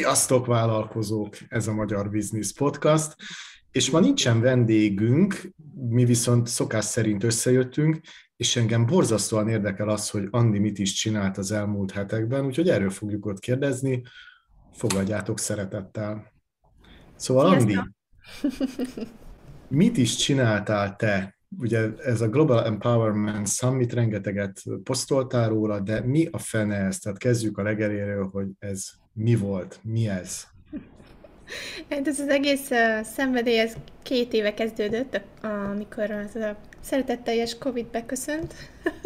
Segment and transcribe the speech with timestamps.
[0.00, 1.36] Sziasztok, vállalkozók!
[1.48, 3.16] Ez a Magyar Business Podcast,
[3.70, 5.52] és ma nincsen vendégünk,
[5.88, 8.00] mi viszont szokás szerint összejöttünk,
[8.36, 12.90] és engem borzasztóan érdekel az, hogy Andi mit is csinált az elmúlt hetekben, úgyhogy erről
[12.90, 14.02] fogjuk ott kérdezni.
[14.72, 16.32] Fogadjátok szeretettel.
[17.16, 17.92] Szóval Sziasztok.
[18.42, 19.06] Andi,
[19.82, 21.38] mit is csináltál te?
[21.58, 26.98] Ugye ez a Global Empowerment Summit, rengeteget posztoltál róla, de mi a fene ez?
[26.98, 30.46] Tehát kezdjük a legeléről, hogy ez mi volt, mi ez?
[31.90, 37.86] Hát ez az egész uh, szenvedély, ez két éve kezdődött, amikor az a szeretetteljes Covid
[37.86, 38.54] beköszönt,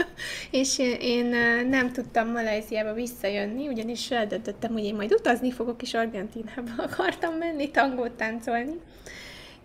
[0.50, 5.94] és én uh, nem tudtam Malajziába visszajönni, ugyanis eldöntöttem, hogy én majd utazni fogok, és
[5.94, 8.80] Argentinába akartam menni, tangót táncolni.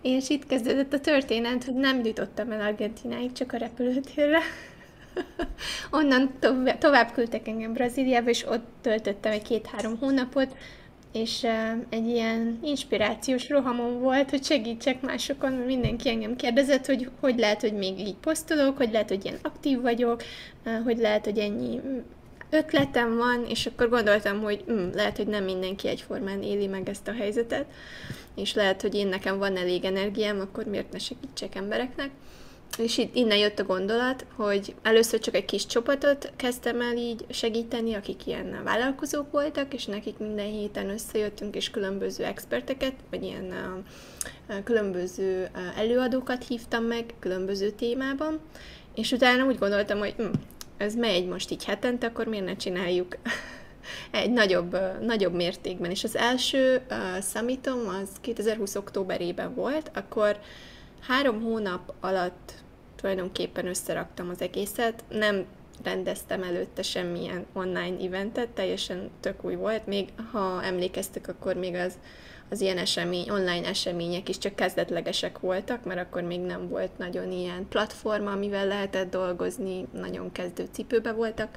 [0.02, 4.38] És itt kezdődött a történet, hogy nem jutottam el Argentináig, csak a repülőtérre.
[5.90, 10.56] Onnan tovább, tovább küldtek engem Brazíliába, és ott töltöttem egy két-három hónapot,
[11.12, 11.46] és
[11.88, 17.60] egy ilyen inspirációs rohamon volt, hogy segítsek másokon, mert mindenki engem kérdezett, hogy hogy lehet,
[17.60, 20.22] hogy még így posztolok, hogy lehet, hogy ilyen aktív vagyok,
[20.84, 21.80] hogy lehet, hogy ennyi
[22.50, 27.08] ötletem van, és akkor gondoltam, hogy mm, lehet, hogy nem mindenki egyformán éli meg ezt
[27.08, 27.66] a helyzetet,
[28.34, 32.10] és lehet, hogy én nekem van elég energiám, akkor miért ne segítsek embereknek.
[32.78, 37.24] És itt innen jött a gondolat, hogy először csak egy kis csapatot kezdtem el így
[37.30, 43.54] segíteni, akik ilyen vállalkozók voltak, és nekik minden héten összejöttünk, és különböző experteket, vagy ilyen
[44.64, 48.40] különböző előadókat hívtam meg különböző témában,
[48.94, 50.24] és utána úgy gondoltam, hogy hm,
[50.76, 53.16] ez megy most így hetente, akkor miért ne csináljuk
[54.10, 55.90] egy nagyobb, nagyobb mértékben.
[55.90, 60.38] És az első uh, summitom az 2020 októberében volt, akkor
[61.00, 62.52] három hónap alatt
[62.96, 65.04] tulajdonképpen összeraktam az egészet.
[65.08, 65.44] Nem
[65.82, 69.86] rendeztem előtte semmilyen online eventet, teljesen tök új volt.
[69.86, 71.98] Még ha emlékeztek, akkor még az,
[72.50, 77.32] az ilyen esemény, online események is csak kezdetlegesek voltak, mert akkor még nem volt nagyon
[77.32, 81.48] ilyen platforma, amivel lehetett dolgozni, nagyon kezdő cipőbe voltak.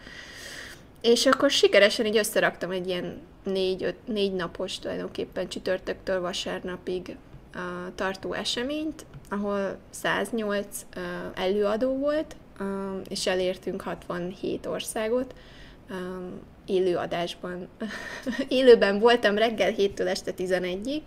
[1.02, 7.16] És akkor sikeresen így összeraktam egy ilyen négy, öt, négy napos tulajdonképpen csütörtöktől vasárnapig
[7.96, 11.04] tartó eseményt, ahol 108 uh,
[11.36, 12.36] előadó volt,
[13.08, 15.34] és elértünk 67 országot.
[15.90, 17.68] Um, élő adásban,
[18.48, 21.02] élőben voltam reggel 7-től este 11-ig,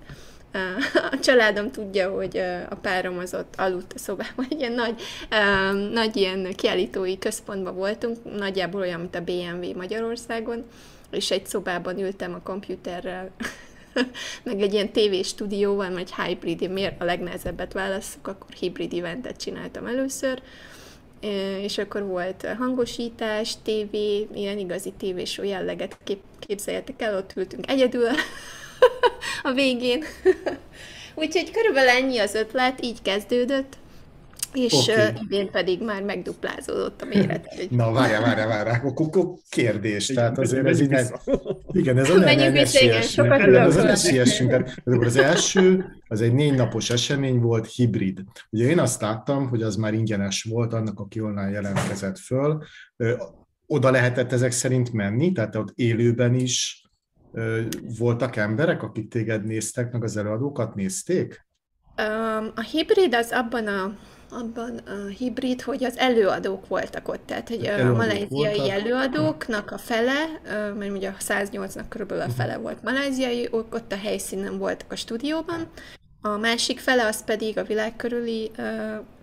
[0.95, 2.37] a családom tudja, hogy
[2.71, 5.03] a párom az ott aludt a szobában, egy ilyen nagy,
[5.93, 10.65] nagy ilyen kiállítói központban voltunk, nagyjából olyan, mint a BMW Magyarországon,
[11.11, 13.31] és egy szobában ültem a komputerrel,
[14.45, 20.43] meg egy ilyen tévéstúdióval, vagy hybrid, miért a legnehezebbet válaszok, akkor hibrid eventet csináltam először,
[21.61, 28.09] és akkor volt hangosítás, tévé, ilyen igazi tévésó jelleget kép, képzeljetek el, ott ültünk egyedül
[29.43, 30.05] a végén.
[31.15, 33.77] Úgyhogy körülbelül ennyi az ötlet, így kezdődött.
[34.53, 35.13] És okay.
[35.25, 37.49] idén pedig már megduplázódott a méret.
[37.71, 40.07] Na, várjál, várjál, várjál, akkor kérdés.
[40.07, 41.07] Tehát azért ez így nem...
[41.71, 43.33] Igen, ez nem esélyesünk.
[43.33, 43.77] Ez
[44.85, 48.23] az első, az egy négy napos esemény volt, hibrid.
[48.51, 52.63] Ugye én azt láttam, hogy az már ingyenes volt annak, aki online jelentkezett föl.
[53.67, 56.85] Oda lehetett ezek szerint menni, tehát ott élőben is
[57.99, 61.45] voltak emberek, akik téged néztek, meg az előadókat nézték?
[62.55, 63.97] a hibrid az abban a
[64.31, 70.41] abban a hibrid, hogy az előadók voltak ott, tehát hogy a malajziai előadóknak a fele,
[70.79, 75.67] mert ugye a 108-nak körülbelül a fele volt malajziai, ott a helyszínen voltak a stúdióban,
[76.21, 78.51] a másik fele az pedig a világ körüli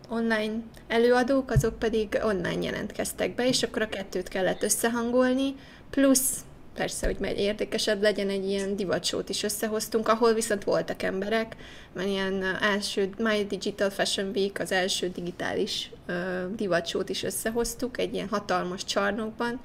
[0.09, 0.53] online
[0.88, 5.56] előadók, azok pedig online jelentkeztek be, és akkor a kettőt kellett összehangolni,
[5.90, 6.40] plusz
[6.74, 11.56] persze, hogy meg érdekesebb legyen, egy ilyen divatsót is összehoztunk, ahol viszont voltak emberek,
[11.94, 16.16] mert ilyen első My Digital Fashion Week, az első digitális uh,
[16.56, 19.60] divatsót is összehoztuk, egy ilyen hatalmas csarnokban,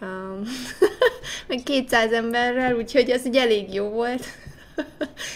[0.00, 0.42] um,
[1.48, 4.24] meg 200 emberrel, úgyhogy ez egy elég jó volt.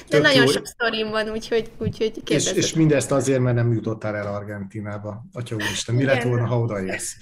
[0.09, 0.51] De nagyon jó.
[0.51, 5.25] sok sztorim van, úgyhogy, úgyhogy és, és mindezt azért, mert nem jutottál el Argentinába.
[5.33, 6.15] Atya úristen, mi Igen.
[6.15, 7.17] lett volna, ha odaérsz?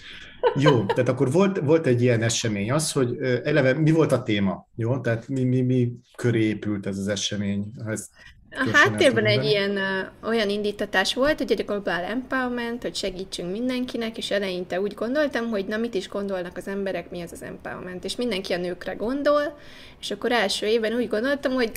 [0.54, 4.68] Jó, tehát akkor volt, volt egy ilyen esemény, az, hogy eleve mi volt a téma,
[4.74, 4.98] jó?
[4.98, 7.64] Tehát mi, mi, mi köré épült ez az esemény?
[7.86, 8.08] Ez
[8.50, 9.78] a háttérben egy ilyen
[10.22, 15.66] olyan indítatás volt, hogy egy Global Empowerment, hogy segítsünk mindenkinek, és eleinte úgy gondoltam, hogy
[15.66, 19.58] na mit is gondolnak az emberek, mi az az empowerment, és mindenki a nőkre gondol,
[20.00, 21.70] és akkor első évben úgy gondoltam, hogy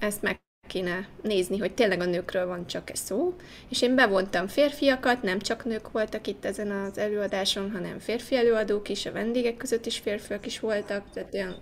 [0.00, 3.34] ezt meg kéne nézni, hogy tényleg a nőkről van csak ez szó,
[3.68, 8.88] és én bevontam férfiakat, nem csak nők voltak itt ezen az előadáson, hanem férfi előadók
[8.88, 11.56] is, a vendégek között is férfiak is voltak, tehát olyan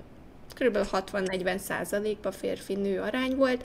[0.55, 0.79] kb.
[0.93, 3.65] 60-40 százalékban férfi-nő arány volt,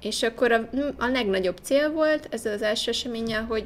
[0.00, 0.68] és akkor a,
[0.98, 3.64] a legnagyobb cél volt ezzel az első eseménnyel, hogy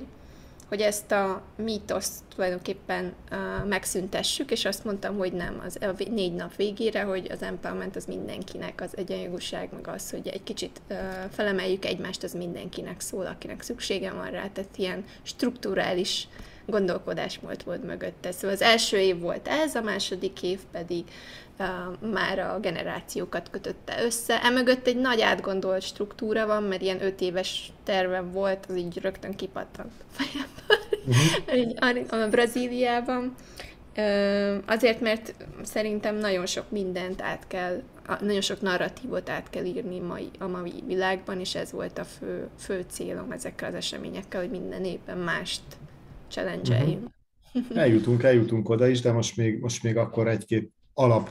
[0.71, 6.35] hogy ezt a mítoszt tulajdonképpen uh, megszüntessük, és azt mondtam, hogy nem, az a négy
[6.35, 10.97] nap végére, hogy az empowerment az mindenkinek, az egyenjogúság, meg az, hogy egy kicsit uh,
[11.31, 16.29] felemeljük egymást, az mindenkinek szól, akinek szüksége van rá, tehát ilyen strukturális
[16.67, 18.33] gondolkodásmód volt mögötte.
[18.33, 21.05] Szóval az első év volt ez, a második év pedig
[22.13, 24.43] már a generációkat kötötte össze.
[24.43, 29.35] Emögött egy nagy átgondolt struktúra van, mert ilyen öt éves tervem volt, az így rögtön
[29.35, 32.23] kipattant a fejemből, uh-huh.
[32.23, 33.35] a Brazíliában.
[34.67, 37.83] Azért, mert szerintem nagyon sok mindent át kell,
[38.21, 42.49] nagyon sok narratívot át kell írni mai, a mai világban, és ez volt a fő,
[42.59, 45.63] fő célom ezekkel az eseményekkel, hogy minden évben mást
[46.29, 47.79] challenge uh-huh.
[47.79, 51.31] Eljutunk, eljutunk oda is, de most még, most még akkor egy-két alap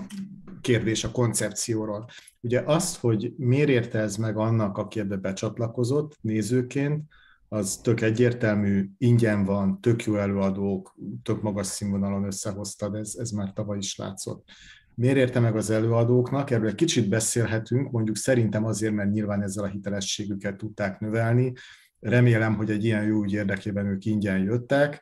[0.62, 2.06] kérdés a koncepcióról.
[2.42, 7.04] Ugye azt, hogy miért érte ez meg annak, aki ebbe becsatlakozott nézőként,
[7.52, 13.54] az tök egyértelmű, ingyen van, tök jó előadók, tök magas színvonalon összehoztad, ez, ez már
[13.54, 14.50] tavaly is látszott.
[14.96, 16.52] Miért érte meg az előadóknak?
[16.52, 21.54] Erről egy kicsit beszélhetünk, mondjuk szerintem azért, mert nyilván ezzel a hitelességüket tudták növelni.
[22.00, 25.02] Remélem, hogy egy ilyen jó ügy érdekében ők ingyen jöttek,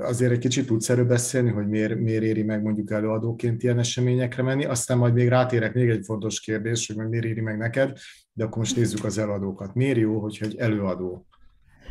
[0.00, 4.42] azért egy kicsit tudsz erről beszélni, hogy miért, miért éri meg mondjuk előadóként ilyen eseményekre
[4.42, 7.98] menni, aztán majd még rátérek még egy fontos kérdés, hogy miért éri meg neked,
[8.32, 9.74] de akkor most nézzük az előadókat.
[9.74, 11.26] Miért jó, hogyha egy előadó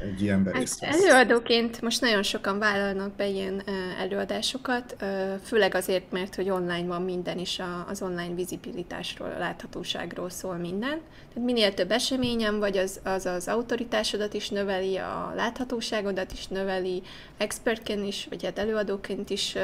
[0.01, 3.63] egy ilyen hát Előadóként most nagyon sokan vállalnak be ilyen
[3.99, 4.95] előadásokat,
[5.43, 11.01] főleg azért, mert hogy online van minden, is az online vizibilitásról, a láthatóságról szól minden.
[11.33, 17.01] Tehát minél több eseményem vagy, az az, az autoritásodat is növeli, a láthatóságodat is növeli,
[17.37, 19.55] expertként is, vagy hát előadóként is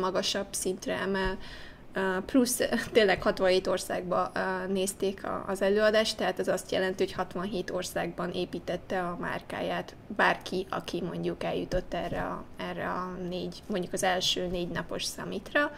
[0.00, 1.38] magasabb szintre emel,
[2.26, 2.60] plusz
[2.92, 4.30] tényleg 67 országban
[4.68, 11.02] nézték az előadást, tehát ez azt jelenti, hogy 67 országban építette a márkáját bárki, aki
[11.02, 15.72] mondjuk eljutott erre a, erre a négy, mondjuk az első négy napos számitra.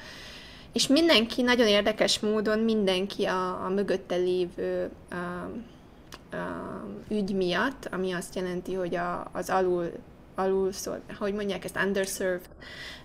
[0.72, 5.14] És mindenki, nagyon érdekes módon mindenki a, a mögötte lévő a,
[6.36, 9.92] a ügy miatt, ami azt jelenti, hogy a, az alul
[10.37, 12.49] alul szól, hogy mondják ezt, underserved,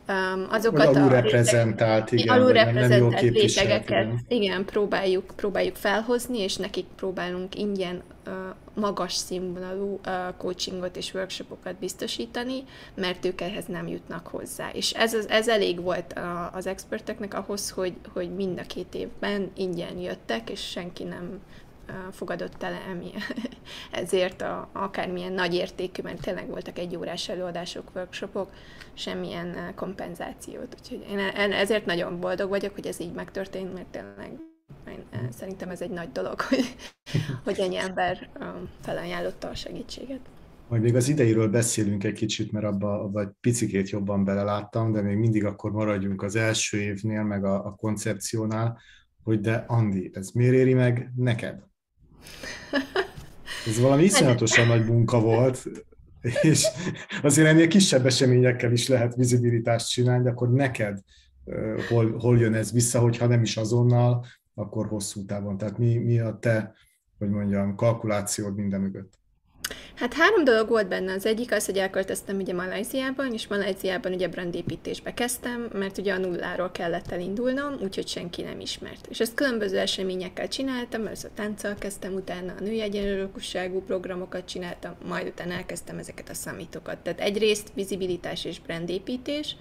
[0.08, 4.20] um, azokat alul reprezentált, igen, alul reprezentált rétegeket, igen.
[4.28, 8.34] igen, próbáljuk, próbáljuk felhozni, és nekik próbálunk ingyen uh,
[8.74, 12.64] magas színvonalú uh, coachingot és workshopokat biztosítani,
[12.96, 14.70] mert ők ehhez nem jutnak hozzá.
[14.74, 18.96] És ez, az, ez elég volt a, az experteknek ahhoz, hogy, hogy mind a két
[18.96, 21.40] évben ingyen jöttek, és senki nem
[22.12, 22.74] fogadott el
[24.02, 28.50] ezért a, akármilyen nagy értékű, mert tényleg voltak egy órás előadások, workshopok,
[28.94, 30.78] semmilyen kompenzációt.
[30.80, 34.32] Úgyhogy én e, ezért nagyon boldog vagyok, hogy ez így megtörtént, mert tényleg
[34.88, 36.76] én, szerintem ez egy nagy dolog, hogy,
[37.44, 38.30] hogy ennyi ember
[38.82, 40.20] felajánlotta a segítséget.
[40.68, 45.02] Majd még az ideiről beszélünk egy kicsit, mert abba, abba egy picikét jobban beleláttam, de
[45.02, 48.80] még mindig akkor maradjunk az első évnél, meg a, a koncepciónál,
[49.24, 51.64] hogy de Andi, ez miért éri meg neked?
[53.68, 55.64] Ez valami iszonyatosan nagy munka volt,
[56.42, 56.68] és
[57.22, 61.00] azért ennél kisebb eseményekkel is lehet vizibilitást csinálni, de akkor neked
[61.90, 65.58] hol, hol jön ez vissza, hogyha nem is azonnal, akkor hosszú távon.
[65.58, 66.74] Tehát mi, mi a te,
[67.18, 69.21] hogy mondjam, kalkulációd minden mögött?
[69.96, 71.14] Hát három dolog volt benne.
[71.14, 76.18] Az egyik az, hogy elköltöztem ugye Malajziában, és Malajziában ugye brandépítésbe kezdtem, mert ugye a
[76.18, 79.08] nulláról kellett elindulnom, úgyhogy senki nem ismert.
[79.10, 85.28] És ezt különböző eseményekkel csináltam, először tánccal kezdtem, utána a női egyenlőkosságú programokat csináltam, majd
[85.28, 86.98] utána elkezdtem ezeket a számítokat.
[86.98, 89.56] Tehát egyrészt vizibilitás és brandépítés,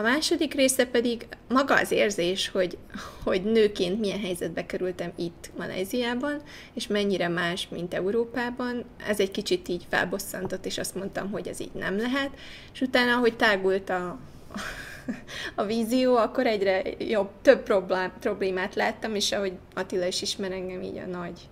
[0.00, 2.78] a második része pedig maga az érzés, hogy,
[3.24, 6.42] hogy nőként milyen helyzetbe kerültem itt Malajziában,
[6.74, 8.84] és mennyire más, mint Európában.
[9.08, 12.30] Ez egy kicsit így felbosszantott, és azt mondtam, hogy ez így nem lehet.
[12.72, 14.18] És utána, ahogy tágult a,
[15.54, 17.62] a vízió, akkor egyre jobb, több
[18.20, 21.48] problémát láttam, és ahogy Attila is ismer engem, így a nagy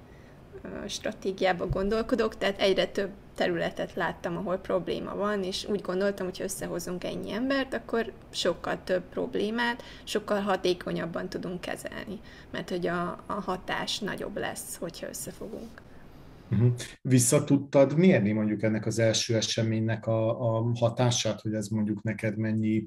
[0.86, 6.44] stratégiába gondolkodok, tehát egyre több területet láttam, ahol probléma van, és úgy gondoltam, hogy ha
[6.44, 13.32] összehozunk ennyi embert, akkor sokkal több problémát, sokkal hatékonyabban tudunk kezelni, mert hogy a, a
[13.32, 15.82] hatás nagyobb lesz, hogyha összefogunk.
[16.50, 16.72] Uh-huh.
[17.02, 22.36] Vissza tudtad mérni mondjuk ennek az első eseménynek a, a hatását, hogy ez mondjuk neked
[22.36, 22.86] mennyi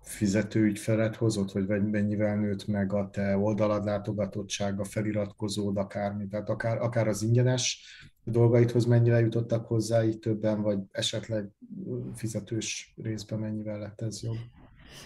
[0.00, 7.08] fizetőügyfelet hozott, vagy mennyivel nőtt meg a te oldalad látogatottsága, feliratkozód, akármi, tehát akár, akár
[7.08, 7.84] az ingyenes
[8.30, 11.50] dolgaidhoz mennyivel jutottak hozzá így többen, vagy esetleg
[12.14, 14.36] fizetős részben mennyivel lett ez jobb?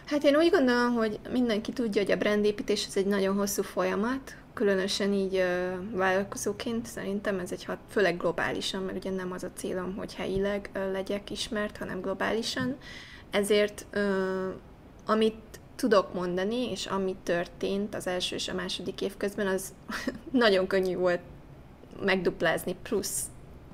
[0.05, 4.37] Hát én úgy gondolom, hogy mindenki tudja, hogy a brandépítés ez egy nagyon hosszú folyamat,
[4.55, 9.51] különösen így uh, vállalkozóként szerintem ez egy hat, főleg globálisan, mert ugye nem az a
[9.55, 12.77] célom, hogy helyileg uh, legyek ismert, hanem globálisan.
[13.31, 14.55] Ezért uh,
[15.07, 19.75] amit tudok mondani, és ami történt az első és a második év közben, az
[20.31, 21.21] nagyon könnyű volt
[22.05, 23.23] megduplázni, plusz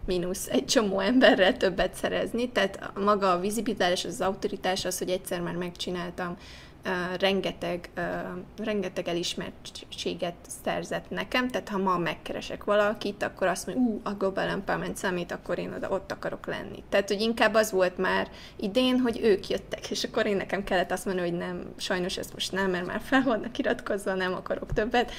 [0.06, 5.40] mínusz egy csomó emberrel többet szerezni, tehát maga a vizibilitás, az autoritás az, hogy egyszer
[5.40, 6.36] már megcsináltam,
[6.84, 13.84] uh, rengeteg, uh, rengeteg elismertséget szerzett nekem, tehát ha ma megkeresek valakit, akkor azt mondja,
[13.84, 16.82] ú, a Global Empowerment Summit, akkor én oda, ott akarok lenni.
[16.88, 20.90] Tehát, hogy inkább az volt már idén, hogy ők jöttek, és akkor én nekem kellett
[20.90, 24.72] azt mondani, hogy nem, sajnos ezt most nem, mert már fel vannak iratkozva, nem akarok
[24.72, 25.12] többet,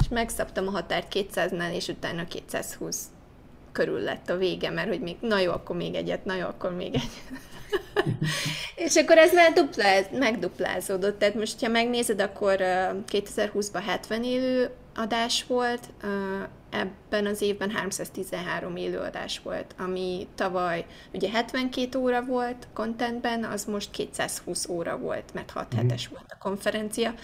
[0.00, 3.04] és megszabtam a határt 200-nál, és utána 220
[3.72, 6.74] körül lett a vége, mert hogy még, na jó, akkor még egyet, na jó, akkor
[6.74, 7.40] még egyet.
[8.86, 11.18] és akkor ez már dupláz, megduplázódott.
[11.18, 12.56] Tehát most, ha megnézed, akkor
[13.08, 15.88] 2020-ban 70 élő adás volt,
[16.70, 23.90] ebben az évben 313 élőadás volt, ami tavaly ugye 72 óra volt contentben, az most
[23.90, 25.78] 220 óra volt, mert 6 mm.
[25.78, 27.14] hetes volt a konferencia,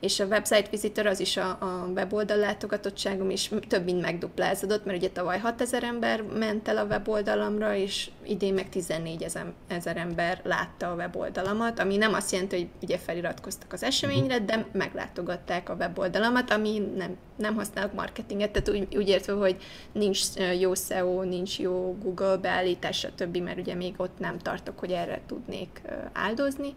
[0.00, 4.98] és a website visitor az is a, a weboldal látogatottságom is több mint megduplázódott, mert
[4.98, 9.26] ugye tavaly 6000 ember ment el a weboldalamra, és idén meg 14
[9.68, 14.66] ezer ember látta a weboldalamat, ami nem azt jelenti, hogy ugye feliratkoztak az eseményre, de
[14.72, 19.56] meglátogatták a weboldalamat, ami nem, nem használok marketinget, tehát úgy, úgy értve, hogy
[19.92, 20.20] nincs
[20.58, 25.20] jó SEO, nincs jó Google beállítás, stb., mert ugye még ott nem tartok, hogy erre
[25.26, 26.74] tudnék áldozni.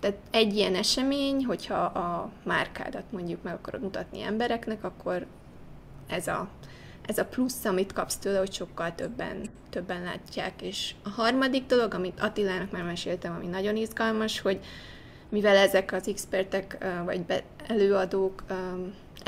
[0.00, 5.26] Tehát egy ilyen esemény, hogyha a márkádat mondjuk meg akarod mutatni embereknek, akkor
[6.08, 6.48] ez a,
[7.06, 9.40] ez a plusz, amit kapsz tőle, hogy sokkal többen,
[9.70, 10.62] többen látják.
[10.62, 14.60] És a harmadik dolog, amit Attilának már meséltem, ami nagyon izgalmas, hogy
[15.28, 17.24] mivel ezek az expertek vagy
[17.66, 18.42] előadók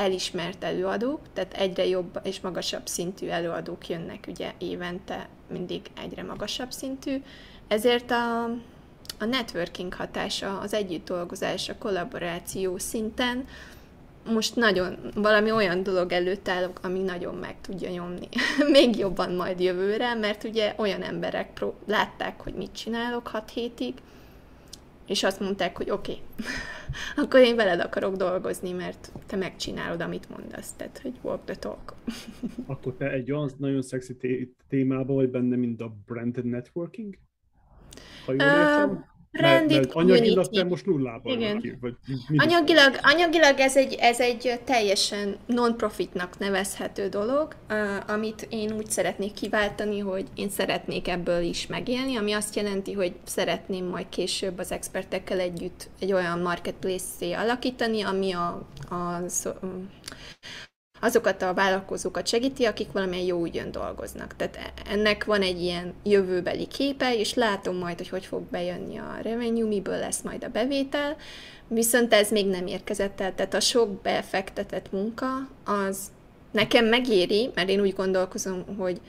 [0.01, 6.71] elismert előadók, tehát egyre jobb és magasabb szintű előadók jönnek ugye évente, mindig egyre magasabb
[6.71, 7.21] szintű,
[7.67, 8.43] ezért a,
[9.19, 13.45] a networking hatása, az együtt dolgozás, a kollaboráció szinten
[14.25, 18.27] most nagyon valami olyan dolog előtt állok, ami nagyon meg tudja nyomni.
[18.71, 23.93] Még jobban majd jövőre, mert ugye olyan emberek pró- látták, hogy mit csinálok 6 hétig,
[25.11, 26.23] és azt mondták, hogy oké, okay,
[27.23, 31.93] akkor én veled akarok dolgozni, mert te megcsinálod, amit mondasz, tehát, hogy walk the talk.
[32.65, 34.17] akkor te egy olyan nagyon szexi
[34.67, 37.17] témában vagy benne, mint a branded networking?
[38.25, 39.10] Ha jól értem?
[39.31, 41.61] Branded mert, mert anyagilag te most nullában Igen.
[41.61, 41.93] Vagy, vagy
[42.37, 47.55] anyagilag, anyagilag ez egy, ez egy teljesen non-profitnak nevezhető dolog,
[48.07, 53.13] amit én úgy szeretnék kiváltani, hogy én szeretnék ebből is megélni, ami azt jelenti, hogy
[53.23, 59.23] szeretném majd később az expertekkel együtt egy olyan marketplace-szé alakítani, ami a, a,
[61.01, 64.35] azokat a vállalkozókat segíti, akik valamilyen jó ügyön dolgoznak.
[64.35, 69.17] Tehát ennek van egy ilyen jövőbeli képe, és látom majd, hogy hogy fog bejönni a
[69.21, 71.15] revenue, miből lesz majd a bevétel,
[71.67, 75.27] viszont ez még nem érkezett el, tehát a sok befektetett munka
[75.65, 76.11] az
[76.51, 79.01] nekem megéri, mert én úgy gondolkozom, hogy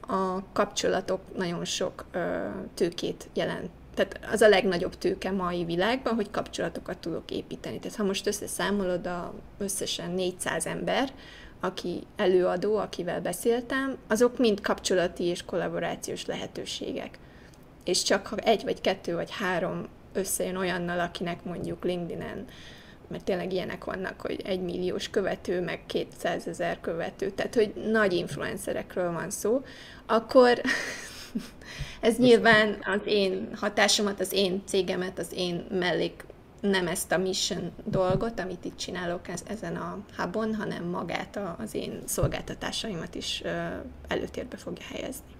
[0.00, 6.30] a kapcsolatok nagyon sok ö, tőkét jelent tehát az a legnagyobb tőke mai világban, hogy
[6.30, 7.78] kapcsolatokat tudok építeni.
[7.78, 11.12] Tehát ha most összeszámolod a összesen 400 ember,
[11.60, 17.18] aki előadó, akivel beszéltem, azok mind kapcsolati és kollaborációs lehetőségek.
[17.84, 22.44] És csak ha egy vagy kettő vagy három összejön olyannal, akinek mondjuk LinkedIn-en,
[23.08, 28.12] mert tényleg ilyenek vannak, hogy egy milliós követő, meg 200 ezer követő, tehát hogy nagy
[28.12, 29.62] influencerekről van szó,
[30.06, 30.60] akkor
[32.00, 36.26] ez nyilván az én hatásomat, az én cégemet, az én mellék
[36.60, 42.02] nem ezt a mission dolgot, amit itt csinálok ezen a hubon, hanem magát az én
[42.04, 43.42] szolgáltatásaimat is
[44.08, 45.36] előtérbe fogja helyezni.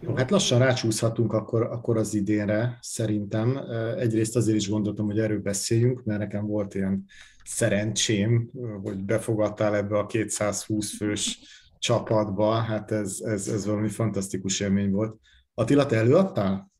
[0.00, 3.60] Jó, hát lassan rácsúszhatunk akkor, akkor az idénre, szerintem.
[3.98, 7.04] Egyrészt azért is gondoltam, hogy erről beszéljünk, mert nekem volt ilyen
[7.44, 8.50] szerencsém,
[8.82, 11.38] hogy befogadtál ebbe a 220 fős
[11.82, 15.16] csapatba, hát ez, ez, ez valami fantasztikus élmény volt.
[15.54, 16.70] Attila, te előadtál?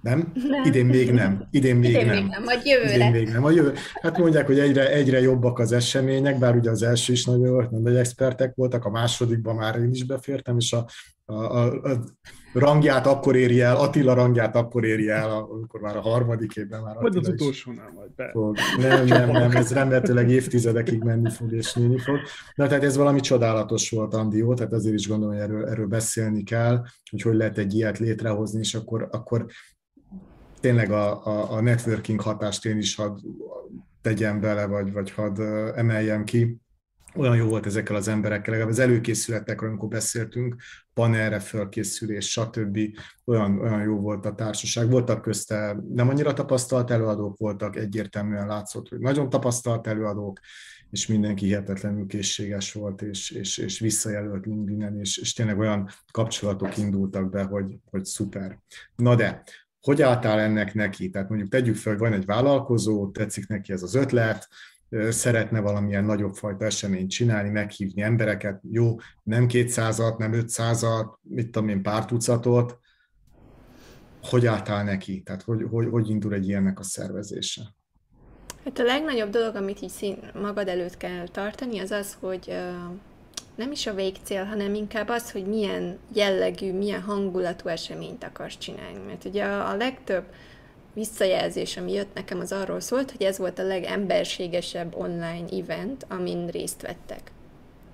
[0.00, 0.32] Nem?
[0.48, 0.64] nem?
[0.64, 1.48] Idén még nem.
[1.50, 2.14] Idén még Idén nem.
[2.14, 2.42] Még nem.
[2.42, 2.94] Majd jövőre.
[2.94, 3.44] Idén még nem.
[3.44, 3.72] A jövő.
[4.02, 7.96] Hát mondják, hogy egyre, egyre jobbak az események, bár ugye az első is nagyon nagy
[7.96, 10.86] expertek voltak, a másodikban már én is befértem, és a,
[11.24, 11.98] a, a, a
[12.52, 16.96] rangját akkor éri el, Attila rangját akkor éri el, amikor már a harmadik évben már
[16.96, 18.30] Vagy az utolsónál majd be.
[18.30, 18.56] Fog.
[18.78, 22.18] Nem, nem, nem, ez remélhetőleg évtizedekig menni fog és nőni fog.
[22.54, 24.54] Na, tehát ez valami csodálatos volt, Andi, jó?
[24.54, 28.58] Tehát azért is gondolom, hogy erről, erről beszélni kell, hogy hogy lehet egy ilyet létrehozni,
[28.58, 29.46] és akkor, akkor
[30.60, 33.18] tényleg a, a, a networking hatást én is hadd
[34.02, 35.40] tegyem bele, vagy, vagy hadd
[35.74, 36.56] emeljem ki.
[37.14, 40.56] Olyan jó volt ezekkel az emberekkel, legalább az előkészületekről, amikor beszéltünk,
[41.00, 42.78] panelre fölkészülés, stb.
[43.24, 44.90] Olyan, olyan jó volt a társaság.
[44.90, 50.40] Voltak közte nem annyira tapasztalt előadók, voltak egyértelműen látszott, hogy nagyon tapasztalt előadók,
[50.90, 56.76] és mindenki hihetetlenül készséges volt, és, és, és visszajelölt LinkedIn-en, és, és tényleg olyan kapcsolatok
[56.76, 58.58] indultak be, hogy, hogy szuper.
[58.96, 59.42] Na de,
[59.80, 61.10] hogy álltál ennek neki?
[61.10, 64.48] Tehát mondjuk tegyük fel, hogy van egy vállalkozó, tetszik neki ez az ötlet,
[65.10, 71.68] szeretne valamilyen nagyobb fajta eseményt csinálni, meghívni embereket, jó, nem 200-at, nem 500-at, mit tudom
[71.68, 72.78] én, pár tucatot,
[74.22, 75.22] hogy álltál neki?
[75.22, 77.62] Tehát hogy, hogy, hogy indul egy ilyennek a szervezése?
[78.64, 82.54] Hát a legnagyobb dolog, amit így szín, magad előtt kell tartani, az az, hogy
[83.54, 88.98] nem is a végcél, hanem inkább az, hogy milyen jellegű, milyen hangulatú eseményt akarsz csinálni.
[89.06, 90.24] Mert ugye a legtöbb
[90.94, 96.46] visszajelzés, ami jött nekem, az arról szólt, hogy ez volt a legemberségesebb online event, amin
[96.46, 97.20] részt vettek.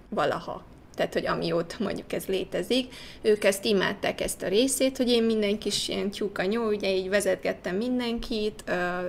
[0.08, 0.64] Valaha
[0.96, 5.58] tehát hogy amióta mondjuk ez létezik, ők ezt imádták ezt a részét, hogy én minden
[5.58, 8.64] kis ilyen tyúkanyó, ugye így vezetgettem mindenkit,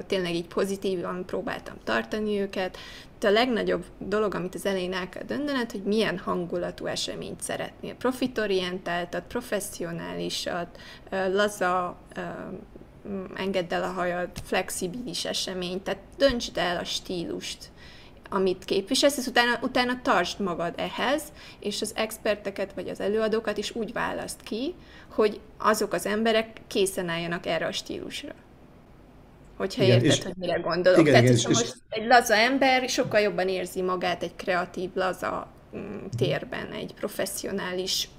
[0.07, 2.77] tényleg így pozitívan próbáltam tartani őket,
[3.19, 7.95] de a legnagyobb dolog, amit az elején el kell döntened, hogy milyen hangulatú eseményt szeretnél.
[7.95, 10.79] Profitorientáltat, professzionálisat,
[11.09, 11.97] laza,
[13.35, 17.71] engedd el a hajad, flexibilis esemény, tehát döntsd el a stílust
[18.29, 21.23] amit képviselsz, és utána, utána tartsd magad ehhez,
[21.59, 24.73] és az experteket vagy az előadókat is úgy választ ki,
[25.11, 28.33] hogy azok az emberek készen álljanak erre a stílusra.
[29.57, 30.99] Hogyha igen, érted, hogy mire gondolok.
[30.99, 35.47] Igen, Tehát, igen, és, most egy laza ember sokkal jobban érzi magát egy kreatív, laza
[35.75, 38.09] mm, térben, egy professzionális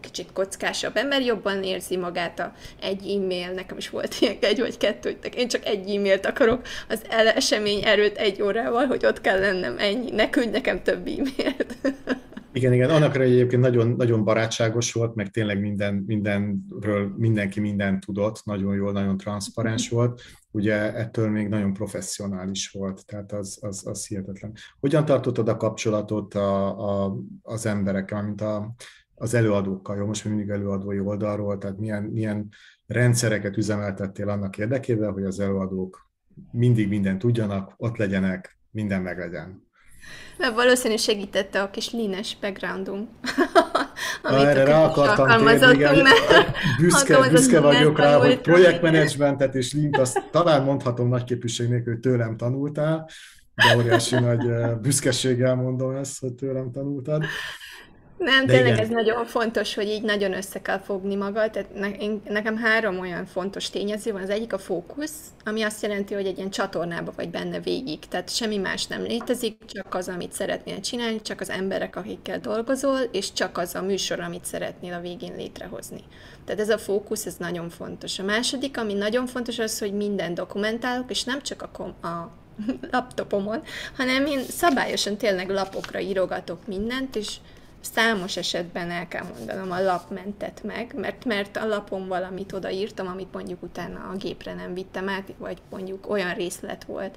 [0.00, 4.76] kicsit kockásabb ember jobban érzi magát a egy e-mail, nekem is volt ilyen egy vagy
[4.76, 7.02] kettő, hogy én csak egy e-mailt akarok, az
[7.34, 11.76] esemény erőt egy órával, hogy ott kell lennem ennyi, ne küldj nekem több e-mailt.
[12.54, 18.44] Igen, igen, annak egyébként nagyon, nagyon barátságos volt, meg tényleg minden, mindenről mindenki mindent tudott,
[18.44, 20.22] nagyon jól, nagyon transzparens volt.
[20.50, 24.52] Ugye ettől még nagyon professzionális volt, tehát az, az, az hihetetlen.
[24.80, 28.74] Hogyan tartottad a kapcsolatot a, a, az emberekkel, mint a,
[29.22, 32.48] az előadókkal, jó, most mindig előadói oldalról, tehát milyen, milyen
[32.86, 36.10] rendszereket üzemeltettél annak érdekében, hogy az előadók
[36.50, 39.66] mindig mindent tudjanak, ott legyenek, minden meg legyen.
[40.38, 43.08] Mert valószínűleg segítette a kis línes backgroundunk.
[44.22, 46.06] amit erre rá akartam igen,
[46.80, 52.02] büszke, büszke vagyok rá, hogy projektmenedzsmentet és lint, azt talán mondhatom nagy képviség nélkül, hogy
[52.02, 53.08] tőlem tanultál,
[53.54, 57.24] de óriási nagy büszkeséggel mondom ezt, hogy tőlem tanultad.
[58.24, 58.84] Nem, De tényleg igen.
[58.84, 61.50] ez nagyon fontos, hogy így nagyon össze kell fogni magad.
[61.50, 64.22] Tehát ne, én, nekem három olyan fontos tényező van.
[64.22, 67.98] Az egyik a fókusz, ami azt jelenti, hogy egy ilyen csatornába vagy benne végig.
[68.08, 72.98] Tehát semmi más nem létezik, csak az, amit szeretnél csinálni, csak az emberek, akikkel dolgozol,
[73.12, 76.04] és csak az a műsor, amit szeretnél a végén létrehozni.
[76.44, 78.18] Tehát ez a fókusz, ez nagyon fontos.
[78.18, 82.30] A második, ami nagyon fontos, az, hogy minden dokumentálok, és nem csak a, kom- a
[82.92, 83.62] laptopomon,
[83.96, 87.36] hanem én szabályosan tényleg lapokra írogatok mindent, és
[87.84, 93.06] számos esetben el kell mondanom, a lap mentett meg, mert, mert a lapon valamit odaírtam,
[93.06, 97.16] amit mondjuk utána a gépre nem vittem át, vagy mondjuk olyan részlet volt.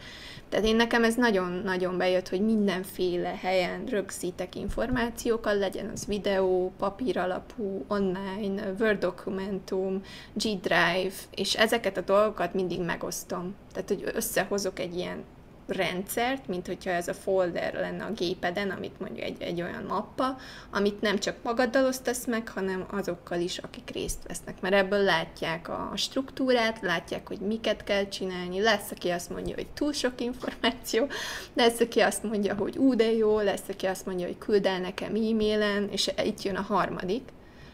[0.49, 7.17] Tehát én nekem ez nagyon-nagyon bejött, hogy mindenféle helyen rögzítek információkkal, legyen az videó, papír
[7.17, 10.01] alapú, online, Word dokumentum,
[10.34, 13.56] G-Drive, és ezeket a dolgokat mindig megosztom.
[13.73, 15.23] Tehát, hogy összehozok egy ilyen
[15.67, 20.38] rendszert, mint hogyha ez a folder lenne a gépeden, amit mondjuk egy, egy olyan mappa,
[20.71, 24.62] amit nem csak magaddal osztasz meg, hanem azokkal is, akik részt vesznek.
[24.62, 29.67] Mert ebből látják a struktúrát, látják, hogy miket kell csinálni, lesz, aki azt mondja, hogy
[29.67, 31.08] túl sok információ,
[31.54, 34.80] lesz, aki azt mondja, hogy ú, de jó, lesz, aki azt mondja, hogy küld el
[34.80, 37.30] nekem e-mailen, és itt jön a harmadik,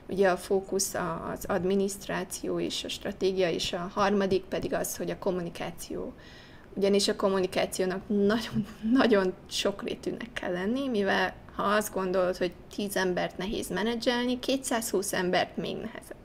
[0.10, 0.94] ugye a fókusz
[1.34, 6.14] az adminisztráció és a stratégia, és a harmadik pedig az, hogy a kommunikáció
[6.76, 8.66] ugyanis a kommunikációnak nagyon,
[9.00, 15.58] nagyon sokrétűnek kell lenni, mivel ha azt gondolod, hogy 10 embert nehéz menedzselni, 220 embert
[15.58, 16.16] még nehezebb.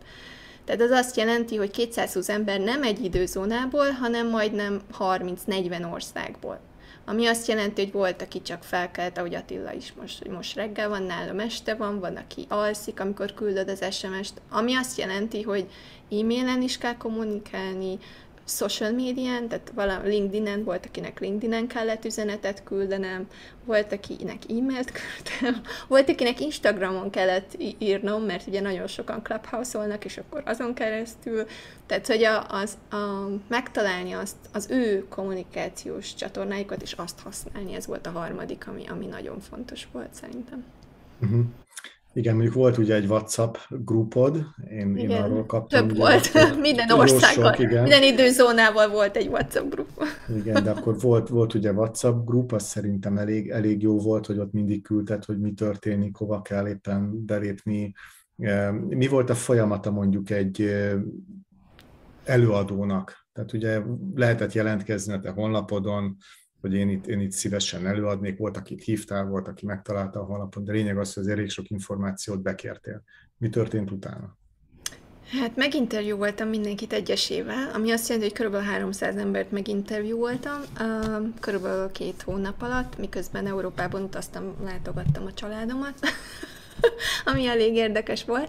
[0.64, 6.60] Tehát ez azt jelenti, hogy 220 ember nem egy időzónából, hanem majdnem 30-40 országból.
[7.04, 10.88] Ami azt jelenti, hogy volt, aki csak felkelt, ahogy Attila is most, hogy most reggel
[10.88, 15.70] van, nálam este van, van, aki alszik, amikor küldöd az SMS-t, ami azt jelenti, hogy
[16.10, 17.98] e-mailen is kell kommunikálni,
[18.46, 23.26] social médián, tehát valami LinkedIn-en volt, akinek LinkedIn-en kellett üzenetet küldenem,
[23.64, 30.18] volt, akinek e-mailt küldtem, volt, akinek Instagramon kellett írnom, mert ugye nagyon sokan clubhouse-olnak, és
[30.18, 31.46] akkor azon keresztül,
[31.86, 32.96] tehát hogy a, az, a,
[33.48, 39.06] megtalálni azt, az ő kommunikációs csatornáikat, és azt használni, ez volt a harmadik, ami, ami
[39.06, 40.64] nagyon fontos volt szerintem.
[41.20, 41.44] Uh-huh.
[42.16, 45.88] Igen, mondjuk volt ugye egy WhatsApp grupod, én, igen, én arról kaptam.
[45.88, 50.02] Több volt, minden országban, minden időzónával volt egy WhatsApp grup.
[50.36, 54.38] Igen, de akkor volt, volt ugye WhatsApp grup, az szerintem elég, elég jó volt, hogy
[54.38, 57.92] ott mindig küldted, hogy mi történik, hova kell éppen belépni.
[58.88, 60.74] Mi volt a folyamata mondjuk egy
[62.24, 63.26] előadónak?
[63.32, 63.80] Tehát ugye
[64.14, 66.16] lehetett jelentkezni a te honlapodon,
[66.60, 68.38] hogy én itt, én itt szívesen előadnék.
[68.38, 72.42] Volt, akit hívtál, volt, aki megtalálta a honlapon, de lényeg az, hogy elég sok információt
[72.42, 73.02] bekértél.
[73.38, 74.36] Mi történt utána?
[75.40, 78.54] Hát meginterjú voltam mindenkit egyesével, ami azt jelenti, hogy kb.
[78.54, 80.60] 300 embert meginterjú voltam,
[81.40, 81.92] kb.
[81.92, 85.98] két hónap alatt, miközben Európában utaztam, látogattam a családomat.
[87.24, 88.48] ami elég érdekes volt.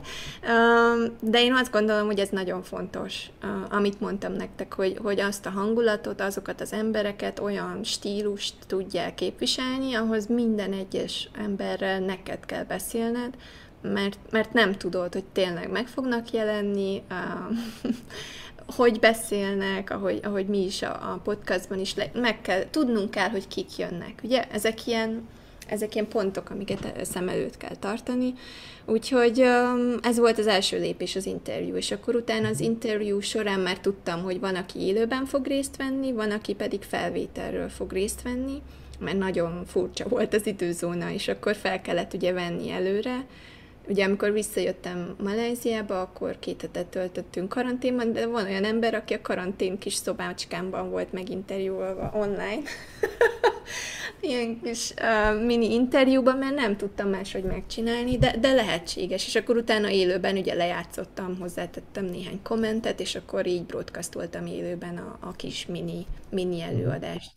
[1.22, 3.26] De én azt gondolom, hogy ez nagyon fontos,
[3.70, 9.94] amit mondtam nektek, hogy, hogy azt a hangulatot, azokat az embereket olyan stílust tudják képviselni,
[9.94, 13.34] ahhoz minden egyes emberrel neked kell beszélned,
[13.82, 17.04] mert, mert nem tudod, hogy tényleg meg fognak jelenni,
[18.78, 23.30] hogy beszélnek, ahogy, ahogy mi is a, a podcastban is, le, meg kell, tudnunk kell,
[23.30, 24.20] hogy kik jönnek.
[24.24, 25.28] Ugye ezek ilyen
[25.68, 28.34] ezek ilyen pontok, amiket szem előtt kell tartani.
[28.86, 29.44] Úgyhogy
[30.02, 34.24] ez volt az első lépés az interjú, és akkor utána az interjú során már tudtam,
[34.24, 38.62] hogy van, aki élőben fog részt venni, van, aki pedig felvételről fog részt venni,
[39.00, 43.26] mert nagyon furcsa volt az időzóna, és akkor fel kellett ugye venni előre,
[43.90, 49.22] Ugye amikor visszajöttem Malajziába, akkor két hetet töltöttünk karanténban, de van olyan ember, aki a
[49.22, 52.62] karantén kis szobácskámban volt meginterjúolva online.
[54.20, 59.28] Ilyen kis uh, mini interjúban, mert nem tudtam máshogy megcsinálni, de, de lehetséges.
[59.28, 65.18] És akkor utána élőben ugye lejátszottam, hozzátettem néhány kommentet, és akkor így broadcastoltam élőben a,
[65.20, 67.32] a kis mini, mini előadást.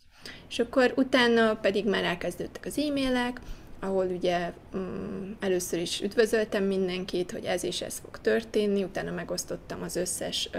[0.49, 3.39] És akkor utána pedig már elkezdődtek az e-mailek,
[3.81, 9.81] ahol ugye um, először is üdvözöltem mindenkit, hogy ez és ez fog történni, utána megosztottam
[9.81, 10.49] az összes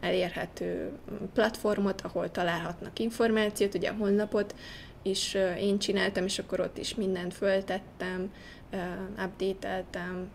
[0.00, 0.90] elérhető
[1.34, 4.54] platformot, ahol találhatnak információt, ugye a honlapot
[5.02, 8.32] is én csináltam, és akkor ott is mindent föltettem,
[8.72, 10.30] uh, updateltem,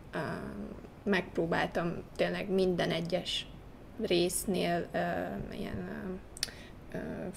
[1.04, 3.46] megpróbáltam tényleg minden egyes
[4.02, 4.88] résznél
[5.52, 6.20] ilyen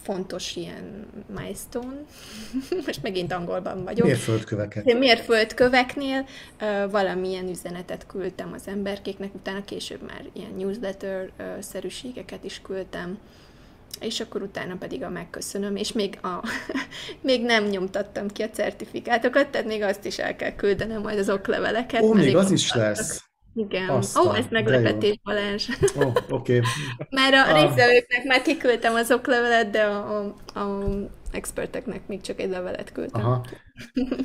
[0.02, 1.96] fontos ilyen milestone,
[2.86, 4.06] most megint angolban vagyok.
[4.06, 4.98] Mérföldköveket.
[4.98, 6.26] Mérföldköveknél
[6.90, 13.18] valamilyen üzenetet küldtem az emberkéknek, utána később már ilyen newsletter-szerűségeket is küldtem,
[14.00, 16.44] és akkor utána pedig a megköszönöm, és még, a,
[17.20, 21.30] még nem nyomtattam ki a certifikátokat, tehát még azt is el kell küldenem, majd az
[21.30, 22.02] okleveleket.
[22.02, 23.29] Ó, még az is lesz.
[23.54, 23.90] Igen.
[23.90, 25.68] Ó, oh, ez meglepetés, Balázs.
[25.96, 26.56] Ó, oh, oké.
[26.56, 26.60] Okay.
[27.10, 27.62] Mert a ah.
[27.62, 30.84] részvevőknek már kiküldtem az oklevelet, de a, a, a
[31.30, 33.24] experteknek még csak egy levelet küldtem.
[33.24, 33.44] Aha.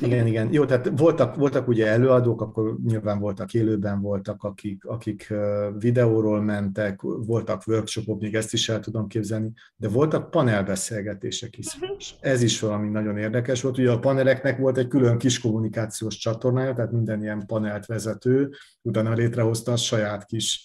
[0.00, 0.52] Igen, igen.
[0.52, 5.32] Jó, tehát voltak, voltak ugye előadók, akkor nyilván voltak élőben, voltak, akik, akik
[5.78, 11.74] videóról mentek, voltak workshopok, még ezt is el tudom képzelni, de voltak panelbeszélgetések is.
[11.74, 11.96] Uh-huh.
[12.20, 13.78] Ez is valami nagyon érdekes volt.
[13.78, 18.50] Ugye a paneleknek volt egy külön kis kommunikációs csatornája, tehát minden ilyen panelt vezető,
[18.82, 20.64] utána létrehozta a saját kis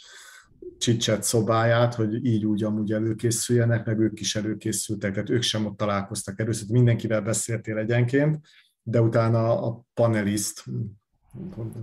[0.77, 5.77] csicset szobáját, hogy így úgy amúgy előkészüljenek, meg ők is előkészültek, tehát ők sem ott
[5.77, 8.39] találkoztak először, mindenkivel beszéltél egyenként,
[8.83, 10.63] de utána a paneliszt,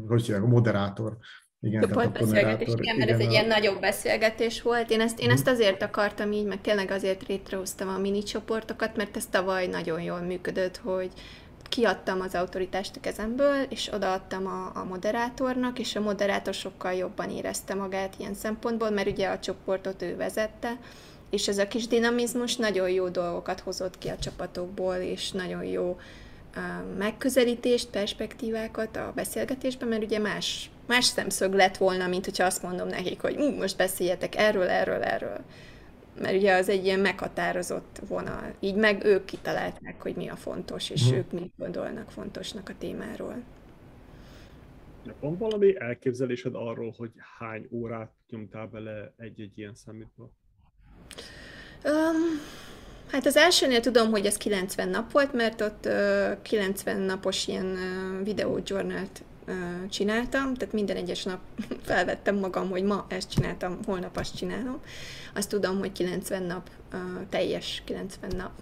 [0.09, 1.19] hogy hívják, a moderátor,
[1.61, 3.31] igen, Több volt beszélgetés, igen, mert igen, ez egy a...
[3.31, 4.91] ilyen nagyobb beszélgetés volt.
[4.91, 5.55] Én ezt, én ezt mhm.
[5.55, 10.21] azért akartam így, meg tényleg azért létrehoztam a mini csoportokat, mert ez tavaly nagyon jól
[10.21, 11.13] működött, hogy
[11.69, 17.31] kiadtam az autoritást a kezemből, és odaadtam a, a moderátornak, és a moderátor sokkal jobban
[17.31, 20.79] érezte magát ilyen szempontból, mert ugye a csoportot ő vezette,
[21.31, 25.99] és ez a kis dinamizmus nagyon jó dolgokat hozott ki a csapatokból, és nagyon jó
[26.99, 32.89] megközelítést, perspektívákat a beszélgetésben, mert ugye más, más szemszög lett volna, mint hogyha azt mondom
[32.89, 35.41] nekik, hogy most beszéljetek erről, erről, erről.
[36.21, 38.55] Mert ugye az egy ilyen meghatározott vonal.
[38.61, 41.19] Így meg ők kitalálták, hogy mi a fontos, és hmm.
[41.19, 43.43] ők mit gondolnak fontosnak a témáról.
[45.21, 50.31] Van valami elképzelésed arról, hogy hány órát nyomtál bele egy-egy ilyen számítba?
[51.85, 52.41] Um,
[53.11, 57.67] Hát az elsőnél tudom, hogy ez 90 nap volt, mert ott uh, 90 napos ilyen
[57.67, 59.23] uh, videójournalt
[59.89, 61.39] csináltam, tehát minden egyes nap
[61.83, 64.81] felvettem magam, hogy ma ezt csináltam, holnap azt csinálom.
[65.35, 66.71] Azt tudom, hogy 90 nap,
[67.29, 68.53] teljes 90 nap.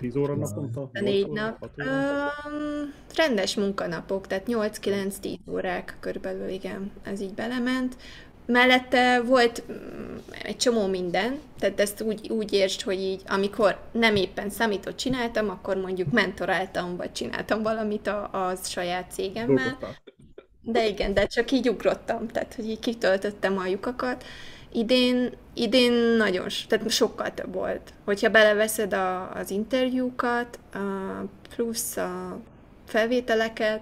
[0.00, 0.90] 10 óra naponta?
[0.92, 1.70] 4 nap.
[1.76, 7.96] Um, rendes munkanapok, tehát 8-9-10 órák körülbelül, igen, ez így belement.
[8.46, 14.16] Mellette volt mm, egy csomó minden, tehát ezt úgy, úgy értsd, hogy így, amikor nem
[14.16, 19.78] éppen számított csináltam, akkor mondjuk mentoráltam, vagy csináltam valamit a, a saját cégemmel.
[20.60, 24.24] De igen, de csak így ugrottam, tehát hogy így kitöltöttem a lyukakat.
[24.72, 27.92] Idén, idén nagyon, tehát sokkal több volt.
[28.04, 30.78] Hogyha beleveszed a, az interjúkat, a
[31.54, 32.38] plusz a
[32.86, 33.80] felvételeket,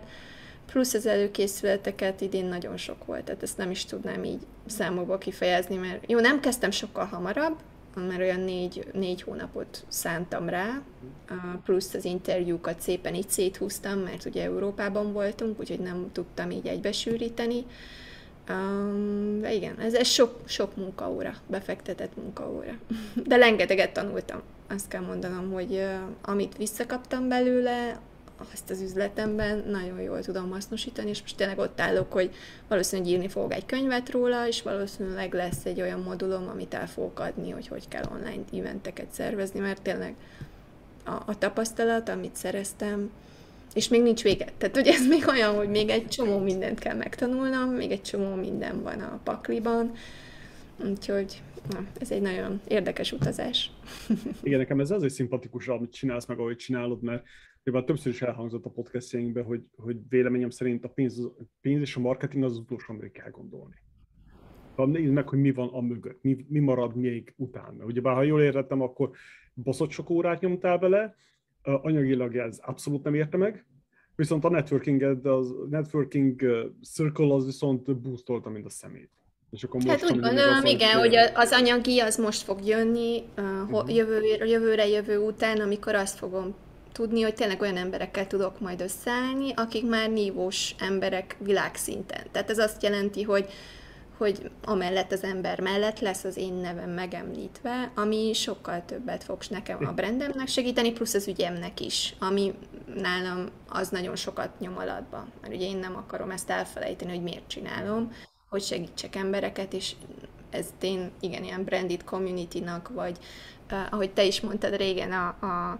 [0.71, 5.77] plusz az előkészületeket idén nagyon sok volt, tehát ezt nem is tudnám így számokba kifejezni,
[5.77, 7.57] mert jó, nem kezdtem sokkal hamarabb,
[7.95, 10.83] mert olyan négy, négy hónapot szántam rá,
[11.65, 17.65] plusz az interjúkat szépen így széthúztam, mert ugye Európában voltunk, úgyhogy nem tudtam így egybesűríteni.
[19.41, 22.73] De igen, ez, ez sok, sok munkaóra, befektetett munkaóra.
[23.29, 24.43] De rengeteget tanultam.
[24.69, 25.85] Azt kell mondanom, hogy
[26.23, 28.01] amit visszakaptam belőle,
[28.53, 32.35] azt az üzletemben nagyon jól tudom hasznosítani, és most tényleg ott állok, hogy
[32.69, 37.19] valószínűleg írni fogok egy könyvet róla, és valószínűleg lesz egy olyan modulom, amit el fogok
[37.19, 40.15] adni, hogy hogy kell online eventeket szervezni, mert tényleg
[41.05, 43.11] a, a tapasztalat, amit szereztem,
[43.75, 44.47] és még nincs vége.
[44.59, 48.35] Tehát ugye ez még olyan, hogy még egy csomó mindent kell megtanulnom, még egy csomó
[48.35, 49.93] minden van a pakliban,
[50.85, 53.71] úgyhogy na, ez egy nagyon érdekes utazás.
[54.43, 57.25] Igen, nekem ez azért szimpatikus, amit csinálsz, meg ahogy csinálod, mert
[57.63, 61.97] Mivel többször is elhangzott a podcastjainkben, hogy, hogy véleményem szerint a pénz, a pénz és
[61.97, 63.75] a marketing az, utolsó, amit kell gondolni.
[64.77, 67.85] Nézd meg, hogy mi van a mögött, mi, mi marad még utána.
[67.85, 69.11] Ugye bár ha jól értettem, akkor
[69.55, 71.15] baszott sok órát nyomtál bele,
[71.63, 73.67] anyagilag ez abszolút nem érte meg,
[74.17, 76.43] viszont a networking, az networking
[76.83, 79.11] circle az viszont boostolta, mint a szemét.
[79.51, 83.23] És akkor most, hát úgy gondolom, igen, hogy az anyagi az most fog jönni,
[83.71, 86.55] uh, jövő, jövőre, jövő után, amikor azt fogom
[86.93, 92.21] tudni, hogy tényleg olyan emberekkel tudok majd összeállni, akik már nívós emberek világszinten.
[92.33, 93.47] Tehát ez azt jelenti, hogy
[94.21, 99.87] hogy amellett az ember mellett lesz az én nevem megemlítve, ami sokkal többet fog nekem
[99.87, 102.55] a brandemnek segíteni, plusz az ügyemnek is, ami
[102.95, 105.27] nálam az nagyon sokat nyom alatba.
[105.41, 108.13] Mert ugye én nem akarom ezt elfelejteni, hogy miért csinálom,
[108.51, 109.93] hogy segítsek embereket, és
[110.51, 113.19] ez én igen, ilyen branded community-nak, vagy
[113.73, 115.79] uh, ahogy te is mondtad régen, a, a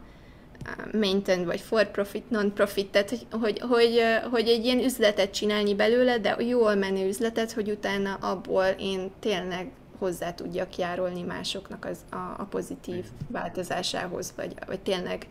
[0.93, 6.19] maintained, vagy for profit, non-profit, tehát hogy, hogy, hogy, hogy egy ilyen üzletet csinálni belőle,
[6.19, 12.17] de jól menő üzletet, hogy utána abból én tényleg hozzá tudjak járulni másoknak az, a,
[12.17, 15.27] a pozitív változásához, vagy, vagy tényleg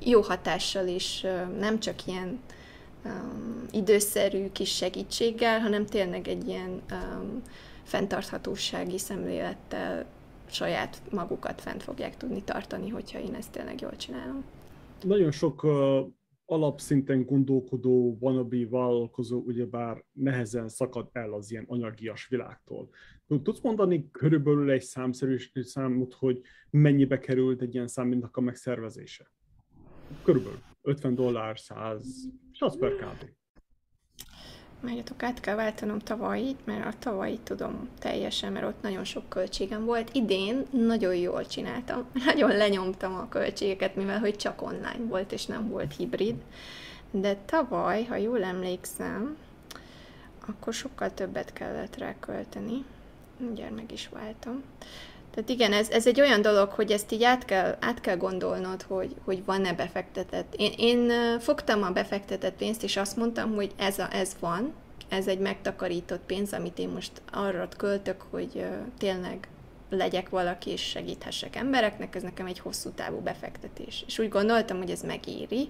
[0.00, 1.26] jó hatással is,
[1.58, 2.40] nem csak ilyen
[3.04, 7.42] um, időszerű kis segítséggel, hanem tényleg egy ilyen um,
[7.82, 10.06] fenntarthatósági szemlélettel
[10.46, 14.44] saját magukat fent fogják tudni tartani, hogyha én ezt tényleg jól csinálom.
[15.02, 16.06] Nagyon sok uh,
[16.46, 22.88] alapszinten gondolkodó, wannabe vállalkozó ugyebár nehezen szakad el az ilyen anyagias világtól.
[23.42, 26.40] Tudsz mondani körülbelül egy számszerű számot, hogy
[26.70, 29.32] mennyibe került egy ilyen számintnak a megszervezése?
[30.22, 33.24] Körülbelül 50 dollár, 100, és az per kb.
[34.80, 39.84] Megjátok, át kell váltanom tavalyit, mert a tavalyit tudom teljesen, mert ott nagyon sok költségem
[39.84, 40.14] volt.
[40.14, 45.68] Idén nagyon jól csináltam, nagyon lenyomtam a költségeket, mivel hogy csak online volt, és nem
[45.68, 46.42] volt hibrid.
[47.10, 49.36] De tavaly, ha jól emlékszem,
[50.46, 52.84] akkor sokkal többet kellett rá költeni.
[53.36, 54.62] Mindjárt meg is váltam.
[55.34, 58.82] Tehát igen, ez, ez egy olyan dolog, hogy ezt így át kell, át kell gondolnod,
[58.82, 60.54] hogy, hogy van-e befektetett.
[60.56, 64.72] Én, én fogtam a befektetett pénzt, és azt mondtam, hogy ez, a, ez van,
[65.08, 68.66] ez egy megtakarított pénz, amit én most arra költök, hogy
[68.98, 69.48] tényleg
[69.90, 74.04] legyek valaki, és segíthessek embereknek, ez nekem egy hosszú távú befektetés.
[74.06, 75.68] És úgy gondoltam, hogy ez megéri,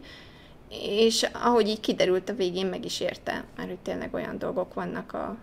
[0.68, 5.12] és ahogy így kiderült a végén, meg is érte, mert hogy tényleg olyan dolgok vannak
[5.12, 5.36] a,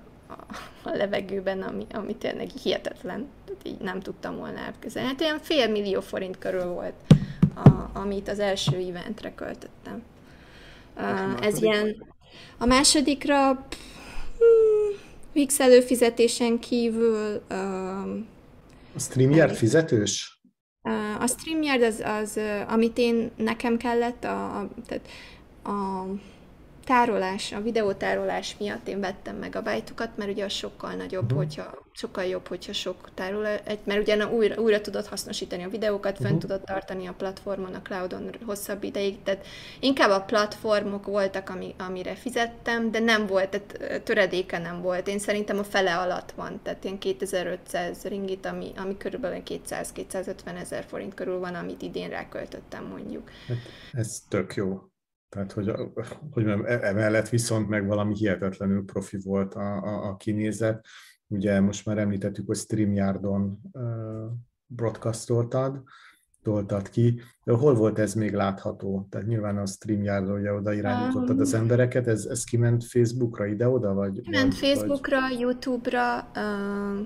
[0.83, 3.27] a levegőben, ami, ami tényleg hihetetlen.
[3.45, 5.07] Tehát így nem tudtam volna elképzelni.
[5.09, 6.93] Hát olyan fél millió forint körül volt,
[7.55, 10.03] a, amit az első eventre költöttem.
[10.97, 12.09] Uh, ez ilyen...
[12.57, 14.99] A másodikra hmm,
[15.35, 17.41] Wix előfizetésen kívül...
[17.49, 18.15] Uh,
[18.95, 20.41] a StreamYard fizetős?
[21.19, 25.07] A StreamYard az, az, amit én nekem kellett, a, a, tehát
[25.63, 26.05] a
[26.91, 31.37] tárolás, a videótárolás miatt én vettem meg a bájtokat, mert ugye az sokkal nagyobb, uh-huh.
[31.37, 36.19] hogyha, sokkal jobb, hogyha sok tárol, egy, mert ugye újra, újra tudod hasznosítani a videókat,
[36.19, 36.37] uh-huh.
[36.37, 39.45] tudod tartani a platformon, a cloudon hosszabb ideig, tehát
[39.79, 45.07] inkább a platformok voltak, ami, amire fizettem, de nem volt, tehát töredéke nem volt.
[45.07, 50.83] Én szerintem a fele alatt van, tehát ilyen 2500 ringit, ami, ami körülbelül 200-250 ezer
[50.87, 53.29] forint körül van, amit idén ráköltöttem mondjuk.
[53.47, 53.57] Hát
[53.91, 54.90] ez tök jó.
[55.31, 55.71] Tehát, hogy,
[56.31, 60.85] hogy e, emellett viszont meg valami hihetetlenül profi volt a, a, a kinézet.
[61.27, 63.61] Ugye most már említettük, hogy StreamYardon
[64.65, 65.83] broadcastoltad,
[66.43, 67.21] toltad ki.
[67.43, 69.07] De hol volt ez még látható?
[69.09, 73.93] Tehát nyilván a StreamYardon ugye oda irányítottad az embereket, ez, ez kiment Facebookra ide-oda?
[73.93, 75.39] Vagy, Kiment Facebookra, vagy...
[75.39, 77.05] YouTube-ra, um,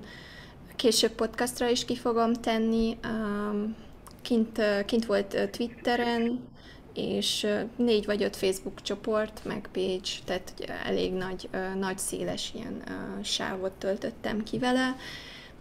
[0.76, 3.76] később podcastra is ki fogom tenni, um,
[4.22, 6.54] kint, kint volt Twitteren,
[6.96, 10.52] és négy vagy öt Facebook csoport, meg page, tehát
[10.84, 12.82] elég nagy, nagy széles ilyen
[13.22, 14.96] sávot töltöttem ki vele.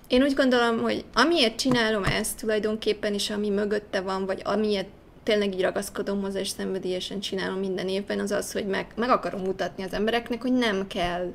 [0.07, 4.87] Én úgy gondolom, hogy amiért csinálom ezt tulajdonképpen, és ami mögötte van, vagy amiért
[5.23, 9.41] tényleg így ragaszkodom hozzá, és szenvedélyesen csinálom minden évben, az az, hogy meg, meg akarom
[9.41, 11.33] mutatni az embereknek, hogy nem kell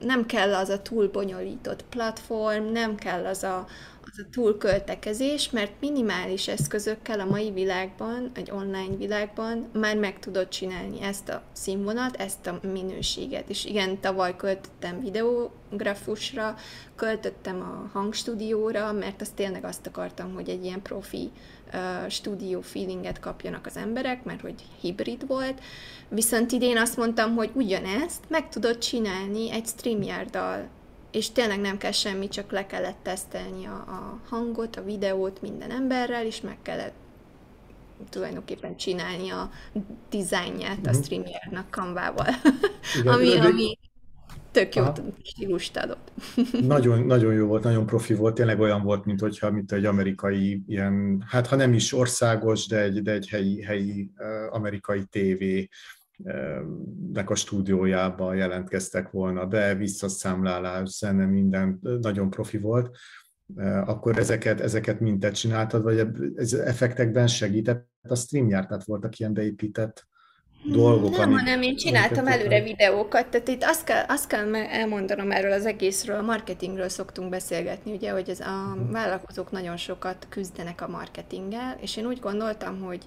[0.00, 3.66] nem kell az a túl bonyolított platform, nem kell az a,
[4.02, 10.48] az a túlköltekezés, mert minimális eszközökkel a mai világban, egy online világban már meg tudod
[10.48, 13.48] csinálni ezt a színvonalat, ezt a minőséget.
[13.48, 16.56] És igen, tavaly költöttem videografusra,
[16.94, 21.57] költöttem a hangstúdióra, mert azt tényleg azt akartam, hogy egy ilyen profi uh,
[22.08, 25.60] stúdió feelinget kapjanak az emberek, mert hogy hibrid volt.
[26.08, 30.68] Viszont idén azt mondtam, hogy ugyanezt meg tudod csinálni egy StreamYard-dal,
[31.10, 35.70] és tényleg nem kell semmi, csak le kellett tesztelni a, a hangot, a videót minden
[35.70, 36.94] emberrel, és meg kellett
[38.10, 39.50] tulajdonképpen csinálni a
[40.10, 41.02] dizájnját a mhm.
[41.02, 42.34] streamernak kanvával,
[43.14, 43.78] ami, ami
[44.50, 44.84] tök jó
[45.22, 46.12] stílust adott.
[46.66, 50.62] nagyon, nagyon jó volt, nagyon profi volt, tényleg olyan volt, mint hogyha mint egy amerikai
[50.66, 54.10] ilyen, hát ha nem is országos, de egy, de egy helyi, helyi
[54.50, 55.68] amerikai tévé
[57.12, 62.96] nek a stúdiójába jelentkeztek volna be, visszaszámlálás, zene, minden nagyon profi volt,
[63.84, 67.88] akkor ezeket, ezeket mintet csináltad, vagy ez effektekben segített?
[68.02, 70.06] A StreamYard, tehát voltak ilyen beépített
[70.64, 75.30] dolgok, Nem, amik, hanem én csináltam előre videókat, tehát itt azt kell, azt kell elmondanom
[75.30, 78.92] erről az egészről, a marketingről szoktunk beszélgetni, ugye, hogy ez a mhm.
[78.92, 83.02] vállalkozók nagyon sokat küzdenek a marketinggel, és én úgy gondoltam, hogy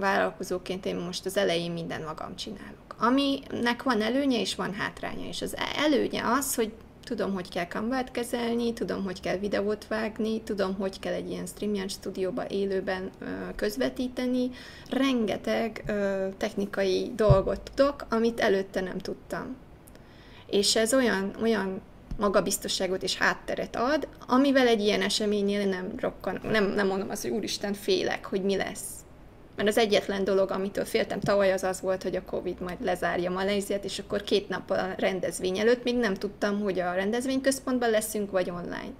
[0.00, 2.94] vállalkozóként én most az elején minden magam csinálok.
[2.98, 6.72] Aminek van előnye és van hátránya, és az előnye az, hogy
[7.04, 11.46] tudom, hogy kell kamerát kezelni, tudom, hogy kell videót vágni, tudom, hogy kell egy ilyen
[11.46, 14.50] StreamYard stúdióba élőben ö, közvetíteni.
[14.90, 19.56] Rengeteg ö, technikai dolgot tudok, amit előtte nem tudtam.
[20.46, 21.80] És ez olyan, olyan
[22.18, 27.30] magabiztosságot és hátteret ad, amivel egy ilyen eseménynél nem rokkan, nem, nem mondom azt, hogy
[27.30, 29.01] úristen, félek, hogy mi lesz
[29.56, 33.30] mert az egyetlen dolog, amitől féltem tavaly, az az volt, hogy a Covid majd lezárja
[33.30, 38.30] Maléziát, és akkor két nappal a rendezvény előtt még nem tudtam, hogy a rendezvényközpontban leszünk,
[38.30, 38.92] vagy online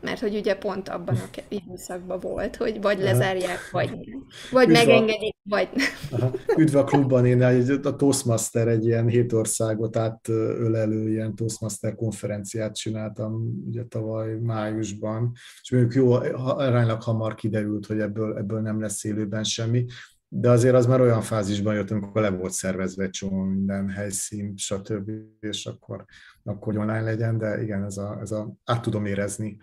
[0.00, 4.26] mert hogy ugye pont abban a időszakban volt, hogy vagy lezárják, vagy nem.
[4.50, 6.32] Vagy Üdv megengedik, vagy nem.
[6.60, 7.42] Üdv a klubban, én
[7.82, 15.32] a Toastmaster egy ilyen hét országot átölelő ilyen Toastmaster konferenciát csináltam ugye tavaly májusban,
[15.62, 19.84] és mondjuk jó, aránylag hamar kiderült, hogy ebből, ebből nem lesz élőben semmi,
[20.28, 24.56] de azért az már olyan fázisban jött, amikor le volt szervezve egy csomó minden helyszín,
[24.56, 26.04] stb., és akkor,
[26.44, 29.58] akkor online legyen, de igen, ez a, ez a, át tudom érezni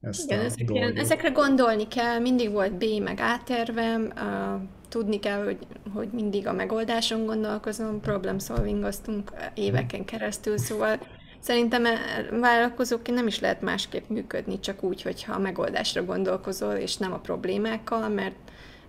[0.00, 5.44] ezt Igen, ezekre, ezekre gondolni kell, mindig volt B meg A tervem, uh, tudni kell,
[5.44, 5.58] hogy,
[5.94, 11.00] hogy mindig a megoldáson gondolkozom, problem solvingoztunk éveken keresztül, szóval
[11.40, 11.98] szerintem e,
[12.40, 17.18] vállalkozóként nem is lehet másképp működni, csak úgy, hogyha a megoldásra gondolkozol, és nem a
[17.18, 18.34] problémákkal, mert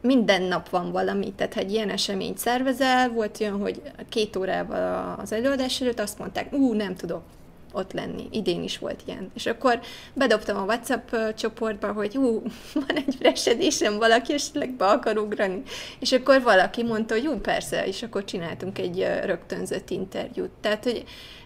[0.01, 5.15] minden nap van valami, tehát ha egy ilyen eseményt szervezel, volt olyan, hogy két órával
[5.19, 7.23] az előadás előtt azt mondták, ú, nem tudok,
[7.71, 8.27] ott lenni.
[8.31, 9.31] Idén is volt ilyen.
[9.33, 9.79] És akkor
[10.13, 12.41] bedobtam a WhatsApp csoportba, hogy hú,
[12.87, 15.61] van egy fresedésem, valaki esetleg be akar ugrani.
[15.99, 20.51] És akkor valaki mondta, hogy jó, persze, és akkor csináltunk egy rögtönzött interjút.
[20.61, 21.03] Tehát, hogy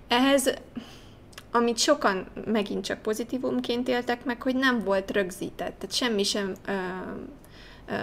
[0.07, 0.53] ehhez
[1.51, 6.53] amit sokan megint csak pozitívumként éltek meg, hogy nem volt rögzített, tehát semmi sem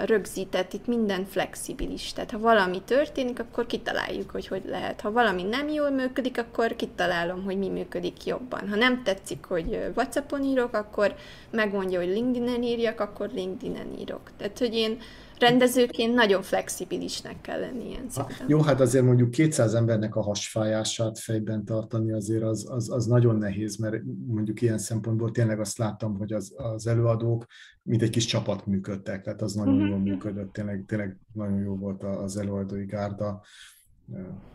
[0.04, 2.12] rögzített, itt minden flexibilis.
[2.12, 5.00] Tehát ha valami történik, akkor kitaláljuk, hogy hogy lehet.
[5.00, 8.68] Ha valami nem jól működik, akkor kitalálom, hogy mi működik jobban.
[8.68, 11.14] Ha nem tetszik, hogy WhatsAppon írok, akkor
[11.50, 14.30] megmondja, hogy LinkedIn-en írjak, akkor LinkedIn-en írok.
[14.36, 14.98] Tehát, hogy én
[15.42, 18.46] rendezőként nagyon flexibilisnek kell lenni ilyen szinten.
[18.48, 23.36] Jó, hát azért mondjuk 200 embernek a hasfájását fejben tartani azért az, az, az nagyon
[23.36, 27.46] nehéz, mert mondjuk ilyen szempontból tényleg azt láttam, hogy az, az előadók
[27.82, 29.88] mint egy kis csapat működtek, tehát az nagyon uh-huh.
[29.88, 33.42] jól működött, tényleg, tényleg nagyon jó volt az előadói gárda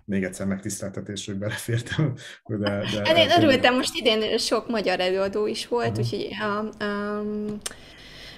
[0.06, 2.14] még egyszer megtiszteltetés, hogy belefértem.
[2.46, 6.06] De, de, hát én örültem, most idén sok magyar előadó is volt, uh-huh.
[6.06, 7.24] úgyhogy a, a,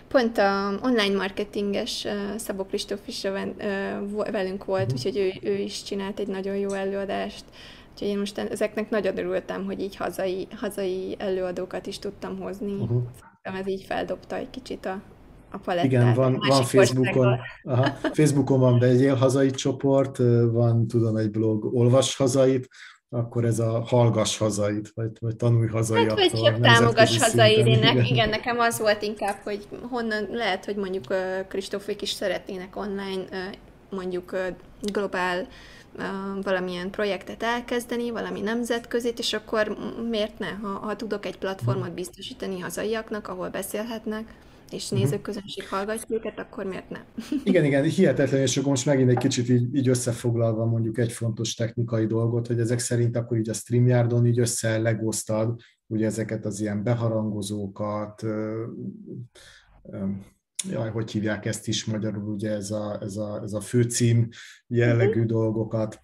[0.09, 2.07] pont a online marketinges
[2.37, 3.21] Szabó Kristóf is
[4.31, 4.97] velünk volt, uh-huh.
[4.97, 7.43] úgyhogy ő, ő is csinált egy nagyon jó előadást.
[7.91, 12.73] Úgyhogy én most ezeknek nagyon örültem, hogy így hazai, hazai előadókat is tudtam hozni.
[12.73, 13.01] Uh-huh.
[13.41, 15.01] Ez így feldobta egy kicsit a,
[15.51, 15.91] a palettát.
[15.91, 20.17] Igen, van, van Facebookon, aha, Facebookon van Begyél hazai csoport,
[20.51, 22.69] van tudom egy blog Olvas hazait,
[23.09, 26.07] akkor ez a hallgass hazait, vagy, vagy tanulj hazai.
[26.07, 27.57] Hát, vagy csak támogass hazait.
[27.57, 28.03] Én igen.
[28.03, 31.05] igen, nekem az volt inkább, hogy honnan lehet, hogy mondjuk
[31.47, 33.49] Kristófék is szeretnének online
[33.89, 34.35] mondjuk
[34.81, 35.47] globál
[36.41, 39.77] valamilyen projektet elkezdeni, valami nemzetközit, és akkor
[40.09, 44.33] miért ne, ha, ha tudok egy platformot biztosítani hazaiaknak, ahol beszélhetnek,
[44.73, 44.99] és mhm.
[44.99, 47.03] nézőközönség hallgatja őket, akkor miért nem?
[47.43, 51.53] Igen, igen, hihetetlen, és akkor most megint egy kicsit így, így összefoglalva mondjuk egy fontos
[51.53, 56.59] technikai dolgot, hogy ezek szerint akkor így a StreamYardon így össze legoztad, ugye ezeket az
[56.59, 58.25] ilyen beharangozókat,
[60.69, 64.27] jaj, hogy hívják ezt is magyarul, ugye ez a, ez a, ez a főcím
[64.67, 65.25] jellegű uh-huh.
[65.25, 66.01] dolgokat,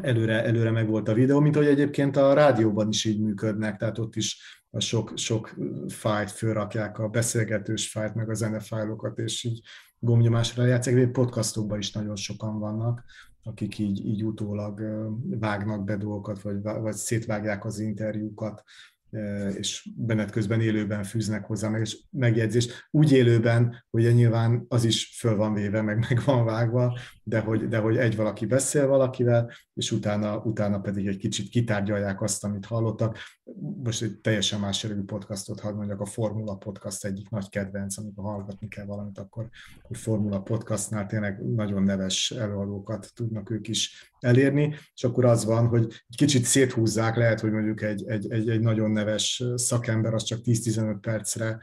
[0.00, 3.98] előre, előre meg volt a videó, mint hogy egyébként a rádióban is így működnek, tehát
[3.98, 5.54] ott is a sok, sok
[5.88, 9.60] fájt fölrakják, a beszélgetős fájt, meg a zenefájlokat, és így
[9.98, 10.96] gomnyomásra játszik.
[10.96, 13.04] Egy podcastokban is nagyon sokan vannak,
[13.42, 14.80] akik így, így utólag
[15.40, 18.62] vágnak be dolgokat, vagy, vagy szétvágják az interjúkat,
[19.56, 22.88] és benet közben élőben fűznek hozzá meg, és megjegyzést.
[22.90, 27.68] Úgy élőben, hogy nyilván az is föl van véve, meg meg van vágva, de hogy,
[27.68, 32.66] de hogy egy valaki beszél valakivel, és utána, utána pedig egy kicsit kitárgyalják azt, amit
[32.66, 33.18] hallottak.
[33.82, 38.24] Most egy teljesen más jellegű podcastot hadd mondjak, a Formula Podcast egyik nagy kedvenc, amikor
[38.24, 39.48] hallgatni kell valamit, akkor
[39.88, 45.66] a Formula Podcastnál tényleg nagyon neves előadókat tudnak ők is elérni, és akkor az van,
[45.66, 50.22] hogy egy kicsit széthúzzák, lehet, hogy mondjuk egy, egy, egy, egy nagyon neves szakember az
[50.22, 51.58] csak 10-15 percre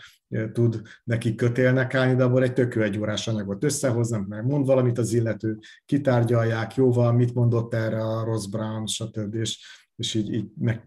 [0.52, 4.98] tud neki kötélnek állni, de abból egy tök egy órás anyagot összehoznak, meg mond valamit
[4.98, 9.36] az illető, kitárgyalják, jóval, mit mondott erre a Ross Brown, stb.
[9.36, 9.66] És,
[9.96, 10.86] és így, így meg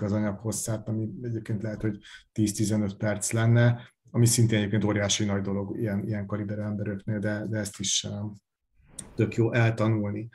[0.00, 1.98] az anyag hosszát, ami egyébként lehet, hogy
[2.34, 7.58] 10-15 perc lenne, ami szintén egyébként óriási nagy dolog ilyen, ilyen kaliber emberöknél, de, de
[7.58, 8.06] ezt is
[9.14, 10.28] tök jó eltanulni.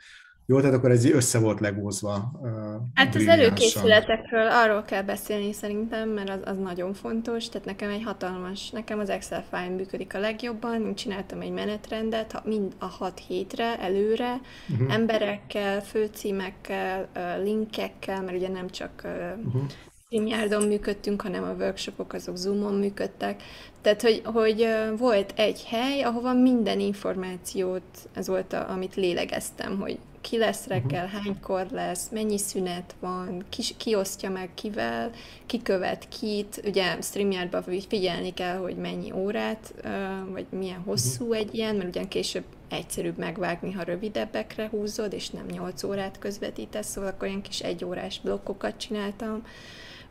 [0.50, 2.30] Jó, tehát akkor ez össze volt legózva.
[2.40, 2.50] Uh,
[2.94, 7.48] hát az előkészületekről arról kell beszélni szerintem, mert az, az nagyon fontos.
[7.48, 10.94] Tehát nekem egy hatalmas, nekem az Excel file működik a legjobban.
[10.94, 14.94] Csináltam egy menetrendet, mind a hat hétre, előre, uh-huh.
[14.94, 17.08] emberekkel, főcímekkel,
[17.42, 19.62] linkekkel, mert ugye nem csak uh-huh.
[20.04, 23.42] StreamYardon működtünk, hanem a workshopok azok Zoomon működtek.
[23.82, 24.66] Tehát, hogy, hogy
[24.98, 30.72] volt egy hely, ahova minden információt, ez volt, a, amit lélegeztem, hogy ki lesz mhm.
[30.72, 35.10] reggel, hánykor lesz, mennyi szünet van, ki, ki osztja meg kivel,
[35.46, 39.74] ki követ kit, ugye StreamYardban figyelni kell, hogy mennyi órát,
[40.32, 41.38] vagy milyen hosszú uh-huh.
[41.38, 46.88] egy ilyen, mert ugyan később egyszerűbb megvágni, ha rövidebbekre húzod, és nem 8 órát közvetítesz,
[46.88, 49.42] szóval akkor ilyen kis egyórás blokkokat csináltam.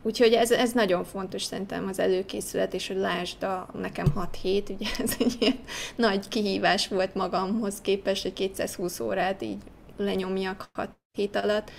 [0.02, 4.68] Úgyhogy ez, ez nagyon fontos szerintem az előkészület, és hogy lásd a nekem 6 hét,
[4.68, 5.58] ugye ez egy ilyen
[5.96, 9.58] nagy kihívás volt magamhoz képest, hogy 220 órát így
[10.04, 11.70] lenyomjak hat hét alatt,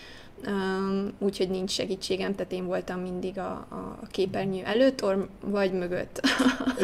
[1.19, 6.22] úgyhogy nincs segítségem, tehát én voltam mindig a, a képernyő előtt, or, vagy mögött.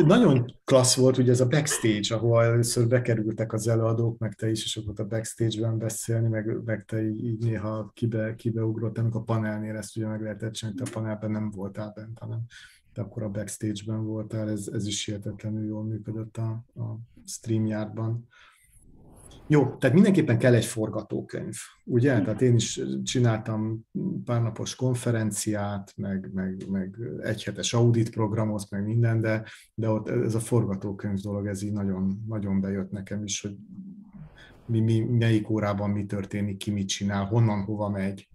[0.06, 4.64] Nagyon klassz volt ugye ez a backstage, ahol először bekerültek az előadók, meg te is,
[4.64, 9.24] és ott a backstage-ben beszélni, meg, meg te így, így néha kibe, kibeugrott, amikor a
[9.24, 12.40] panelnél ezt ugye meg lehetett csinálni, a panelben nem voltál bent, hanem
[12.94, 18.28] te akkor a backstage-ben voltál, ez, ez is hihetetlenül jól működött a, a StreamYardban.
[19.50, 22.12] Jó, tehát mindenképpen kell egy forgatókönyv, ugye?
[22.12, 22.24] Igen.
[22.24, 23.86] Tehát én is csináltam
[24.26, 29.44] pár napos konferenciát, meg, meg, meg egyhetes audit programot, meg minden, de,
[29.74, 33.58] de ott ez a forgatókönyv dolog, ez így nagyon, nagyon bejött nekem is, hogy
[34.66, 38.28] mi, mi, melyik órában mi történik, ki mit csinál, honnan, hova megy.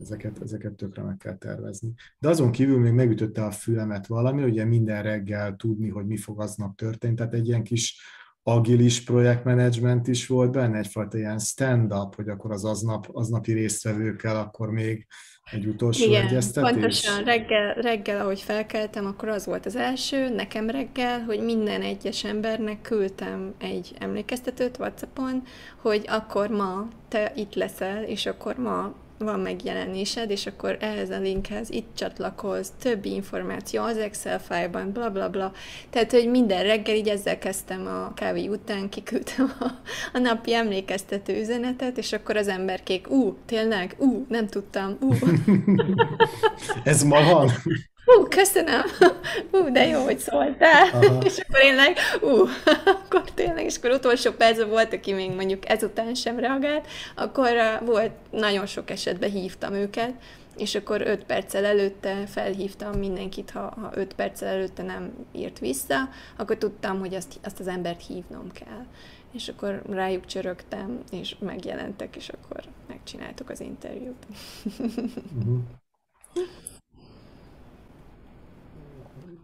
[0.00, 1.94] Ezeket, ezeket tökre meg kell tervezni.
[2.18, 6.40] De azon kívül még megütötte a fülemet valami, ugye minden reggel tudni, hogy mi fog
[6.40, 8.00] aznap történni, tehát egy ilyen kis
[8.48, 14.70] agilis projektmenedzsment is volt benne, egyfajta ilyen stand-up, hogy akkor az aznap, aznapi résztvevőkkel akkor
[14.70, 15.06] még
[15.50, 16.70] Egy utolsó Igen, egyeztetés?
[16.70, 22.24] pontosan reggel, reggel, ahogy felkeltem, akkor az volt az első, nekem reggel, hogy minden egyes
[22.24, 25.42] embernek küldtem egy emlékeztetőt Whatsappon,
[25.80, 31.18] hogy akkor ma te itt leszel, és akkor ma van megjelenésed, és akkor ehhez a
[31.18, 35.52] linkhez itt csatlakoz, többi információ az Excel fájlban, bla bla bla.
[35.90, 39.70] Tehát, hogy minden reggel így ezzel kezdtem a kávé után, kiküldtem a,
[40.12, 45.12] a napi emlékeztető üzenetet, és akkor az emberkék, ú, tényleg, ú, nem tudtam, ú.
[46.84, 47.50] Ez ma van?
[48.06, 48.82] Ú, köszönöm,
[49.52, 50.88] ú, de jó, hogy szóltál.
[50.92, 51.22] Aha.
[51.28, 52.46] És akkor én like, ú,
[53.04, 57.86] akkor tényleg, és akkor utolsó percben volt, aki még mondjuk ezután sem reagált, akkor uh,
[57.86, 60.12] volt, nagyon sok esetben hívtam őket,
[60.56, 66.08] és akkor öt perccel előtte felhívtam mindenkit, ha, ha öt perccel előtte nem írt vissza,
[66.36, 68.86] akkor tudtam, hogy azt, azt az embert hívnom kell.
[69.32, 74.26] És akkor rájuk csörögtem, és megjelentek, és akkor megcsináltuk az interjút.
[74.78, 75.58] Uh-huh.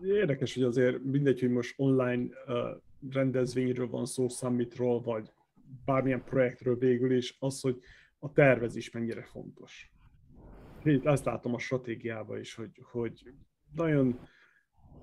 [0.04, 2.54] Érdekes, hogy azért mindegy, hogy most online uh,
[3.10, 5.32] rendezvényről van szó, summitról, vagy
[5.84, 7.80] bármilyen projektről végül is, az, hogy
[8.18, 9.92] a tervezés mennyire fontos.
[10.84, 13.34] Én ezt látom a stratégiában is, hogy, hogy
[13.74, 14.28] nagyon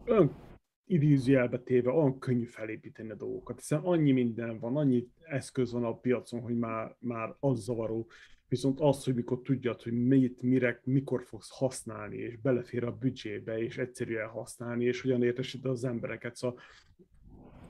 [0.08, 0.36] olyan
[0.86, 5.98] idézőjelbe téve olyan könnyű felépíteni a dolgokat, hiszen annyi minden van, annyi eszköz van a
[5.98, 8.08] piacon, hogy már, már az zavaró,
[8.50, 13.60] Viszont az, hogy mikor tudjad, hogy mit, mire, mikor fogsz használni, és belefér a büdzsébe,
[13.62, 16.36] és egyszerűen használni, és hogyan értesíted az embereket.
[16.36, 16.60] Szóval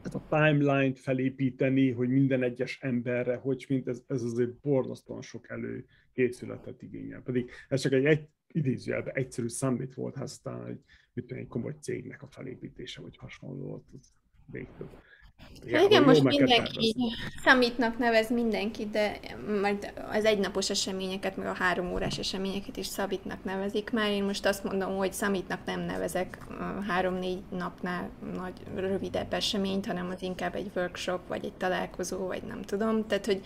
[0.04, 5.50] ezt a timeline-t felépíteni, hogy minden egyes emberre, hogy mint ez, ez azért borzasztóan sok
[5.50, 7.22] előkészületet igényel.
[7.22, 10.80] Pedig ez csak egy, egy idézőjelben egyszerű summit volt, hát aztán egy,
[11.14, 14.14] mit egy komoly cégnek a felépítése, vagy hasonló volt, az
[14.52, 14.68] még.
[15.66, 16.96] Igen, igen most mindenki
[17.44, 19.20] summitnak nevez mindenki, de
[19.62, 24.12] majd az egynapos eseményeket, meg a három órás eseményeket is szabitnak nevezik már.
[24.12, 26.38] Én most azt mondom, hogy summitnak nem nevezek
[26.88, 32.62] három-négy napnál nagy, rövidebb eseményt, hanem az inkább egy workshop, vagy egy találkozó, vagy nem
[32.62, 33.08] tudom.
[33.08, 33.42] Tehát, hogy,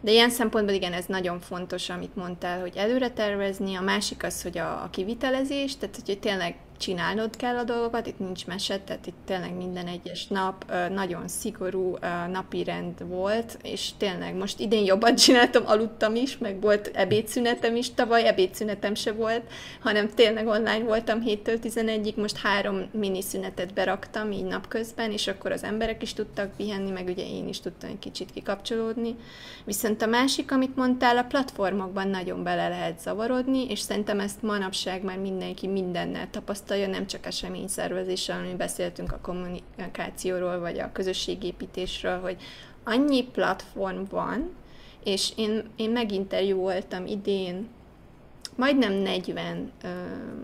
[0.00, 3.74] de ilyen szempontból igen, ez nagyon fontos, amit mondtál, hogy előre tervezni.
[3.74, 8.18] A másik az, hogy a, a kivitelezés, tehát hogy tényleg csinálnod kell a dolgokat, itt
[8.18, 11.96] nincs mese, tehát itt tényleg minden egyes nap nagyon szigorú
[12.30, 17.94] napi rend volt, és tényleg most idén jobban csináltam, aludtam is, meg volt ebédszünetem is,
[17.94, 19.42] tavaly ebédszünetem se volt,
[19.80, 25.64] hanem tényleg online voltam 7-től 11-ig, most három miniszünetet beraktam így napközben, és akkor az
[25.64, 29.16] emberek is tudtak pihenni, meg ugye én is tudtam egy kicsit kikapcsolódni.
[29.64, 35.02] Viszont a másik, amit mondtál, a platformokban nagyon bele lehet zavarodni, és szerintem ezt manapság
[35.02, 42.20] már mindenki mindennel tapasztal tapasztalja, nem csak eseményszervezéssel, ami beszéltünk a kommunikációról, vagy a közösségépítésről,
[42.20, 42.36] hogy
[42.84, 44.50] annyi platform van,
[45.04, 47.68] és én, én meginterjúoltam idén
[48.56, 49.88] majdnem 40 ö,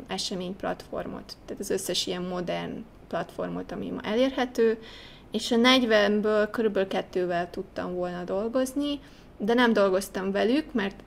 [0.06, 4.78] eseményplatformot, tehát az összes ilyen modern platformot, ami ma elérhető,
[5.30, 9.00] és a 40-ből körülbelül kettővel tudtam volna dolgozni,
[9.38, 11.02] de nem dolgoztam velük, mert,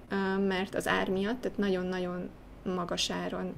[0.47, 2.29] mert az ár miatt, tehát nagyon-nagyon
[2.63, 3.53] magas áron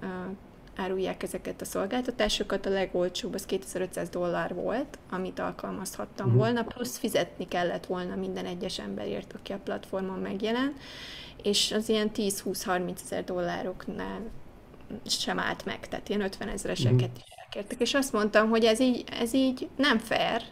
[0.79, 2.65] árulják ezeket a szolgáltatásokat.
[2.65, 6.41] A legolcsóbb az 2500 dollár volt, amit alkalmazhattam uh-huh.
[6.41, 10.77] volna, plusz fizetni kellett volna minden egyes emberért, aki a platformon megjelent,
[11.43, 14.21] és az ilyen 10-20-30 ezer dollároknál
[15.05, 17.11] sem állt meg, tehát ilyen 50 ezereseket uh-huh.
[17.17, 17.79] is elkértek.
[17.79, 20.43] És azt mondtam, hogy ez így, ez így nem fair,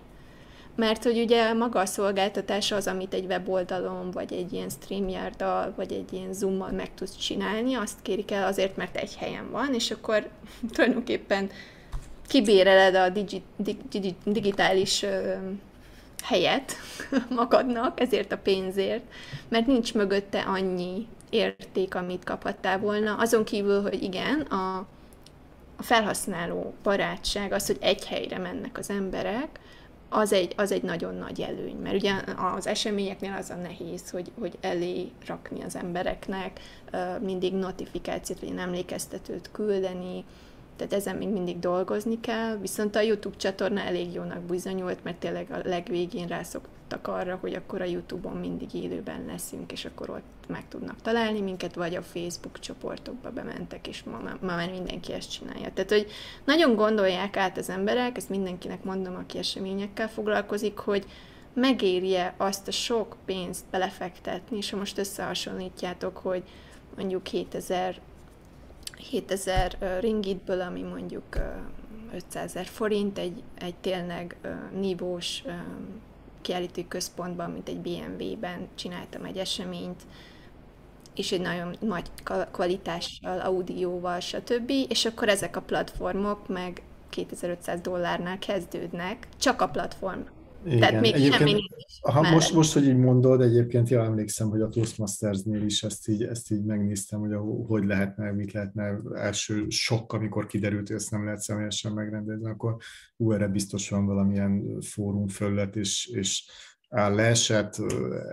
[0.77, 5.43] mert hogy ugye maga a szolgáltatás az, amit egy weboldalon, vagy egy ilyen streamyard
[5.75, 9.73] vagy egy ilyen zoom meg tudsz csinálni, azt kérik el azért, mert egy helyen van,
[9.73, 10.29] és akkor
[10.73, 11.49] tulajdonképpen
[12.27, 13.41] kibéreled a digi,
[13.89, 15.33] digi, digitális ö,
[16.23, 16.73] helyet
[17.29, 19.03] magadnak, ezért a pénzért,
[19.47, 23.15] mert nincs mögötte annyi érték, amit kaphattál volna.
[23.15, 24.77] Azon kívül, hogy igen, a,
[25.77, 29.59] a felhasználó barátság, az, hogy egy helyre mennek az emberek,
[30.09, 32.13] az egy, az egy nagyon nagy előny, mert ugye
[32.55, 36.59] az eseményeknél az a nehéz, hogy, hogy elé rakni az embereknek,
[37.21, 40.23] mindig notifikációt vagy emlékeztetőt küldeni,
[40.77, 45.51] tehát ezen még mindig dolgozni kell, viszont a YouTube csatorna elég jónak bizonyult, mert tényleg
[45.51, 50.67] a legvégén rászoktak arra, hogy akkor a YouTube-on mindig élőben leszünk, és akkor ott meg
[50.67, 55.71] tudnak találni minket, vagy a Facebook csoportokba bementek, és ma, ma már mindenki ezt csinálja.
[55.73, 56.07] Tehát, hogy
[56.45, 61.05] nagyon gondolják át az emberek, ezt mindenkinek mondom, aki eseményekkel foglalkozik, hogy
[61.53, 66.43] megérje azt a sok pénzt belefektetni, és ha most összehasonlítjátok, hogy
[66.95, 67.99] mondjuk 2000
[68.97, 71.23] 7000 ringitből, ami mondjuk
[72.13, 74.37] 500 ezer forint, egy, egy tényleg
[74.79, 75.43] nívós
[76.41, 80.01] kiállító központban, mint egy BMW-ben csináltam egy eseményt,
[81.15, 82.11] és egy nagyon nagy
[82.51, 84.71] kvalitással, audióval, stb.
[84.89, 90.19] És akkor ezek a platformok meg 2500 dollárnál kezdődnek, csak a platform.
[90.67, 90.79] Igen.
[90.79, 91.61] Tehát még egyébként, semmi
[92.01, 96.23] ha most, most, hogy így mondod, egyébként jól emlékszem, hogy a Toastmasters-nél is ezt így,
[96.23, 101.11] ezt így megnéztem, hogy a, hogy lehetne, mit lehetne első sok, amikor kiderült, hogy ezt
[101.11, 102.75] nem lehet személyesen megrendezni, akkor
[103.17, 106.49] ú, erre biztos van valamilyen fórum fölött, és, és
[106.89, 107.75] áll leesett,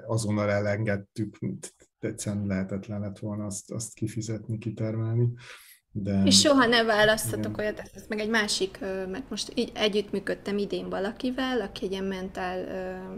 [0.06, 1.38] azonnal elengedtük,
[1.98, 5.28] egyszerűen lehetetlen lett volna azt, azt kifizetni, kitermelni.
[5.96, 6.22] De...
[6.24, 11.60] És soha ne választhatok olyat, ez meg egy másik, mert most így együttműködtem idén valakivel,
[11.60, 12.66] aki egy ilyen mentál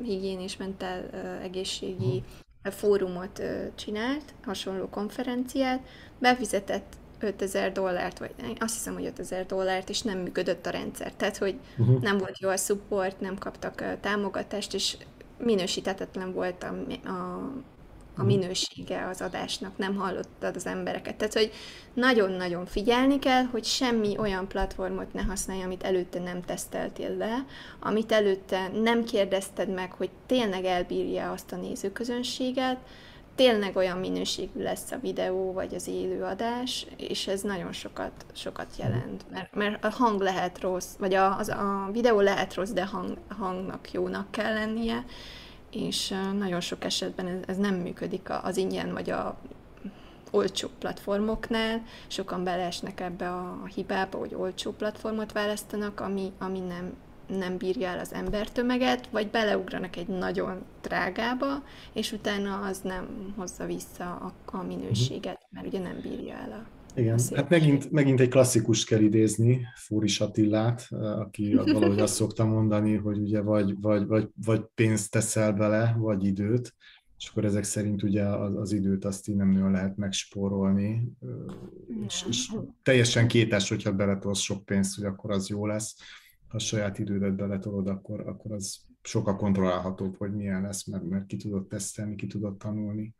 [0.02, 1.10] higiénés, mentál
[1.42, 2.22] egészségi
[2.62, 2.72] uh-huh.
[2.72, 3.42] fórumot
[3.74, 5.80] csinált, hasonló konferenciát,
[6.18, 11.12] befizetett 5000 dollárt, vagy azt hiszem, hogy 5000 dollárt, és nem működött a rendszer.
[11.12, 12.02] Tehát, hogy uh-huh.
[12.02, 14.96] nem volt jó a support, nem kaptak támogatást, és
[15.38, 16.74] minősítetetlen volt a,
[17.08, 17.50] a
[18.16, 18.26] a mhm.
[18.26, 21.16] minősége az adásnak, nem hallottad az embereket.
[21.16, 21.52] Tehát, hogy
[21.94, 27.44] nagyon-nagyon figyelni kell, hogy semmi olyan platformot ne használj, amit előtte nem teszteltél le,
[27.80, 32.78] amit előtte nem kérdezted meg, hogy tényleg elbírja azt a nézőközönséget,
[33.36, 39.24] tényleg olyan minőségű lesz a videó, vagy az élőadás, és ez nagyon sokat, sokat jelent,
[39.30, 43.18] mert, mert a hang lehet rossz, vagy a, az, a videó lehet rossz, de hang,
[43.38, 45.04] hangnak jónak kell lennie,
[45.76, 49.38] és nagyon sok esetben ez, ez nem működik az ingyen vagy a
[50.30, 51.82] olcsó platformoknál.
[52.06, 56.96] Sokan beleesnek ebbe a hibába, hogy olcsó platformot választanak, ami, ami nem,
[57.26, 61.62] nem bírja el az embertömeget, vagy beleugranak egy nagyon drágába,
[61.92, 66.75] és utána az nem hozza vissza a, a minőséget, mert ugye nem bírja el a
[66.96, 72.94] igen, hát megint, megint egy klasszikus kell idézni, Fúris Attillát, aki valahogy azt szokta mondani,
[72.94, 76.74] hogy ugye vagy, vagy, vagy, vagy pénzt teszel bele, vagy időt,
[77.18, 81.12] és akkor ezek szerint ugye az, az időt azt így nem nagyon lehet megspórolni,
[82.06, 85.96] és, és teljesen kétes, hogyha beletolsz sok pénzt, hogy akkor az jó lesz.
[86.48, 91.26] Ha a saját idődet beletolod, akkor, akkor az sokkal kontrollálhatóbb, hogy milyen lesz, mert, mert
[91.26, 93.14] ki tudod tesztelni, ki tudod tanulni.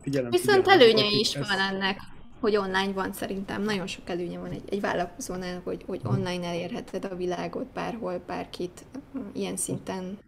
[0.00, 1.98] Figyelem, Viszont figyelem, előnye is van ennek
[2.40, 3.62] hogy online van szerintem.
[3.62, 8.84] Nagyon sok előnye van egy, egy vállalkozónál, hogy, hogy online elérheted a világot bárhol, bárkit
[9.32, 10.18] ilyen szinten.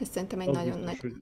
[0.00, 0.98] Ez szerintem egy Az nagyon nagy...
[1.00, 1.14] Hogy,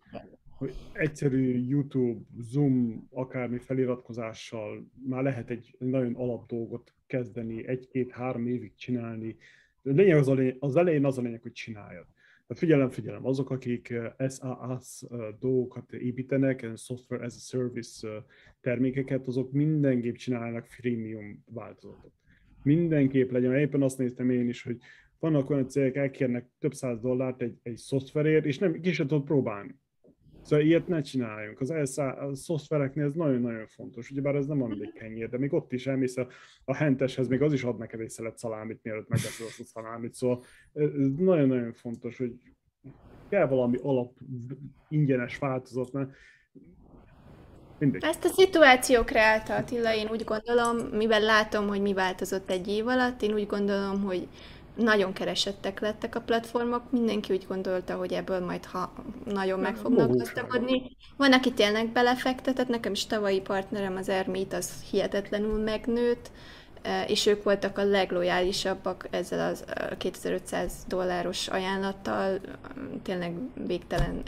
[0.58, 8.74] hogy egyszerű YouTube, Zoom, akármi feliratkozással már lehet egy nagyon alap dolgot kezdeni, egy-két-három évig
[8.74, 9.36] csinálni.
[9.84, 12.06] A lényeg az, a lényeg, az elején az a lényeg, hogy csináljad.
[12.46, 15.02] Tehát figyelem, figyelem, azok, akik SaaS
[15.38, 18.24] dolgokat építenek, software as a service
[18.60, 22.12] termékeket, azok mindenképp csinálnak freemium változatot.
[22.62, 24.78] Mindenképp legyen, éppen azt néztem én is, hogy
[25.18, 29.24] vannak olyan cégek, elkérnek több száz dollárt egy, egy szoftverért, és nem, ki sem tudod
[29.24, 29.74] próbálni.
[30.46, 31.60] Szóval ilyet ne csináljunk.
[31.60, 34.10] Az elszá, a szoftvereknél ez nagyon-nagyon fontos.
[34.10, 36.26] Ugyebár ez nem van egy kenyér, de még ott is elmész a,
[36.64, 40.14] a henteshez, még az is ad neked egy szelet szalámit, mielőtt megveszed azt a szalámit.
[40.14, 42.32] Szóval ez nagyon-nagyon fontos, hogy
[43.28, 44.12] kell valami alap
[44.88, 46.10] ingyenes változat, mert
[47.78, 48.04] Mindegy.
[48.04, 52.86] Ezt a szituáció kreálta Attila, én úgy gondolom, mivel látom, hogy mi változott egy év
[52.86, 54.28] alatt, én úgy gondolom, hogy
[54.76, 58.92] nagyon keresettek lettek a platformok, mindenki úgy gondolta, hogy ebből majd ha
[59.24, 60.96] nagyon meg fognak gazdagodni.
[61.16, 66.30] Van, aki tényleg belefektetett, nekem is tavalyi partnerem az Ermit, az hihetetlenül megnőtt,
[67.06, 69.64] és ők voltak a leglojálisabbak ezzel az
[69.98, 72.40] 2500 dolláros ajánlattal,
[73.02, 73.32] tényleg
[73.66, 74.22] végtelen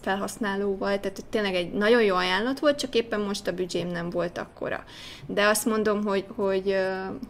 [0.00, 4.38] felhasználóval, tehát tényleg egy nagyon jó ajánlat volt, csak éppen most a büdzsém nem volt
[4.38, 4.84] akkora.
[5.26, 6.76] De azt mondom, hogy, hogy,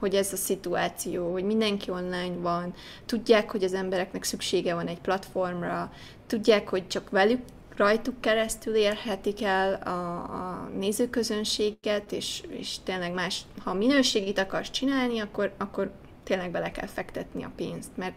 [0.01, 2.75] hogy ez a szituáció, hogy mindenki online van,
[3.07, 5.93] tudják, hogy az embereknek szüksége van egy platformra,
[6.27, 7.41] tudják, hogy csak velük
[7.77, 15.21] rajtuk keresztül érhetik el a, a nézőközönséget, és, és tényleg más, ha minőségit akarsz csinálni,
[15.21, 15.91] akkor, akkor
[16.25, 18.15] tényleg bele kell fektetni a pénzt, mert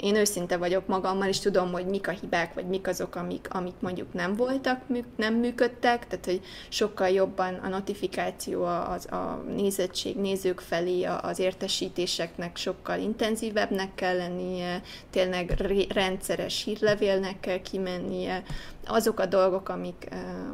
[0.00, 3.74] én őszinte vagyok magammal, és tudom, hogy mik a hibák, vagy mik azok, amik, amik
[3.80, 4.80] mondjuk nem voltak,
[5.16, 12.56] nem működtek, tehát hogy sokkal jobban a notifikáció, az, a nézettség nézők felé, az értesítéseknek
[12.56, 15.54] sokkal intenzívebbnek kell lennie, tényleg
[15.88, 18.42] rendszeres hírlevélnek kell kimennie,
[18.86, 20.08] azok a dolgok, amik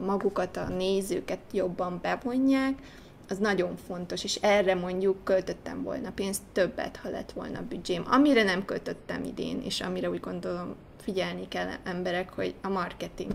[0.06, 2.78] magukat, a nézőket jobban bevonják,
[3.28, 8.04] az nagyon fontos, és erre mondjuk költöttem volna pénzt többet, ha lett volna büdzsém.
[8.10, 13.32] Amire nem költöttem idén, és amire úgy gondolom figyelni kell emberek, hogy a marketing.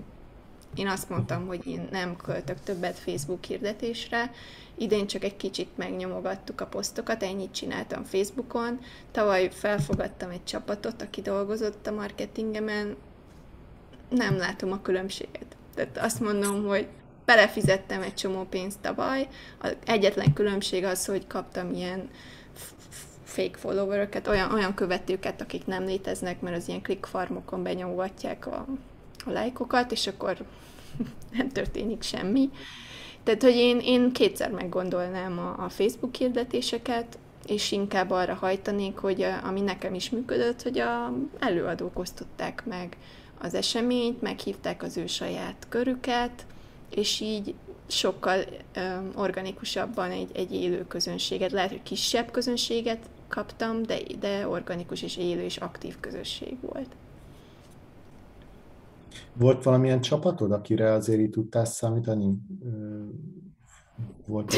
[0.75, 4.31] Én azt mondtam, hogy én nem költök többet Facebook hirdetésre,
[4.77, 8.79] idén csak egy kicsit megnyomogattuk a posztokat, ennyit csináltam Facebookon.
[9.11, 12.95] Tavaly felfogadtam egy csapatot, aki dolgozott a marketingemen,
[14.09, 15.55] nem látom a különbséget.
[15.75, 16.87] Tehát azt mondom, hogy
[17.36, 19.27] belefizettem egy csomó pénzt tavaly.
[19.61, 22.09] A egyetlen különbség az, hogy kaptam ilyen
[23.23, 28.65] fake followeröket, olyan, olyan követőket, akik nem léteznek, mert az ilyen click farmokon benyomogatják a,
[29.25, 30.38] a lájkokat, és akkor
[31.38, 32.49] nem történik semmi.
[33.23, 39.21] Tehát, hogy én, én kétszer meggondolnám a, a Facebook hirdetéseket, és inkább arra hajtanék, hogy
[39.21, 42.97] a, ami nekem is működött, hogy a előadók osztották meg
[43.39, 46.45] az eseményt, meghívták az ő saját körüket,
[46.95, 47.55] és így
[47.87, 48.39] sokkal
[48.75, 55.17] um, organikusabban egy, egy élő közönséget, lehet, hogy kisebb közönséget kaptam, de, de organikus és
[55.17, 56.95] élő és aktív közösség volt.
[59.33, 62.37] Volt valamilyen csapatod, akire azért így tudtál számítani?
[64.25, 64.55] Volt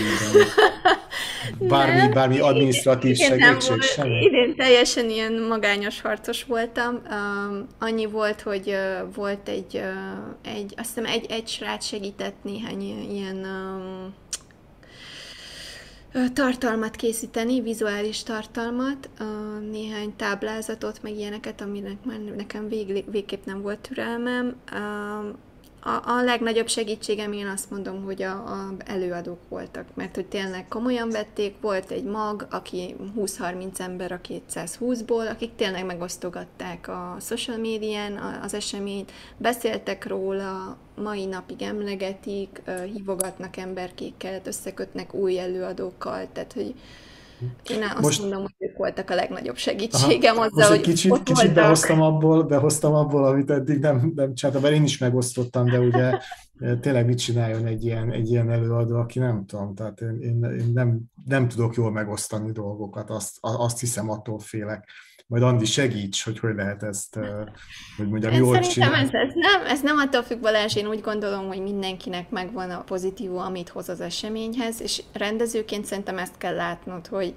[1.59, 3.81] bármi, nem, bármi adminisztratív segítség?
[3.81, 4.21] Semmi?
[4.21, 7.01] Idén teljesen ilyen magányos harcos voltam.
[7.11, 12.35] Um, annyi volt, hogy uh, volt egy, uh, egy, azt hiszem egy, egy srác segített
[12.43, 12.81] néhány
[13.11, 14.13] ilyen um,
[16.33, 19.09] tartalmat készíteni, vizuális tartalmat,
[19.71, 24.55] néhány táblázatot, meg ilyeneket, aminek már nekem vég, végképp nem volt türelmem
[25.85, 30.67] a, a legnagyobb segítségem én azt mondom, hogy a, a előadók voltak, mert hogy tényleg
[30.67, 37.57] komolyan vették, volt egy mag, aki 20-30 ember a 220-ból, akik tényleg megosztogatták a social
[37.57, 42.61] médián az eseményt, beszéltek róla, mai napig emlegetik,
[42.93, 46.73] hívogatnak emberkéket, összekötnek új előadókkal, tehát hogy
[47.69, 48.21] én azt Most...
[48.21, 50.45] mondom, hogy ők voltak a legnagyobb segítségem Aha.
[50.45, 54.75] azzal, Most egy kicsit, kicsit behoztam abból, behoztam abból, amit eddig nem, nem csináltam, mert
[54.75, 56.11] én is megosztottam, de ugye
[56.59, 60.43] eh, tényleg mit csináljon egy ilyen, egy ilyen előadó, aki nem tudom, tehát én, én,
[60.43, 64.87] én nem, nem tudok jól megosztani dolgokat, azt, azt hiszem, attól félek
[65.27, 67.19] majd Andi segíts, hogy hogy lehet ezt,
[67.97, 68.97] hogy mondjam, jól csinálni.
[68.97, 72.83] Ez, ez, nem, ez nem attól függ, Balázs, én úgy gondolom, hogy mindenkinek megvan a
[72.83, 77.33] pozitívum, amit hoz az eseményhez, és rendezőként szerintem ezt kell látnod, hogy,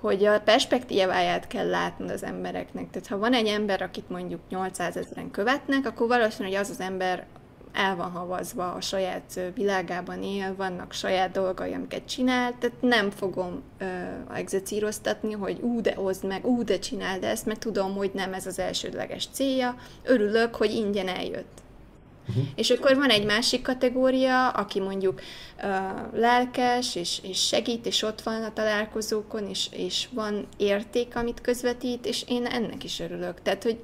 [0.00, 2.90] hogy a perspektíváját kell látnod az embereknek.
[2.90, 7.26] Tehát ha van egy ember, akit mondjuk 800 ezeren követnek, akkor valószínűleg az az ember
[7.72, 13.62] el van havazva, a saját világában él, vannak saját dolgai, amiket csinál, tehát nem fogom
[13.78, 13.84] ö,
[14.34, 18.46] execíroztatni, hogy ú, de hozd meg, ú, de csináld ezt, mert tudom, hogy nem ez
[18.46, 21.60] az elsődleges célja, örülök, hogy ingyen eljött.
[22.28, 22.44] Uh-huh.
[22.54, 25.20] És akkor van egy másik kategória, aki mondjuk
[25.62, 31.40] uh, lelkes, és, és segít, és ott van a találkozókon, és, és van érték, amit
[31.40, 33.42] közvetít, és én ennek is örülök.
[33.42, 33.78] Tehát, hogy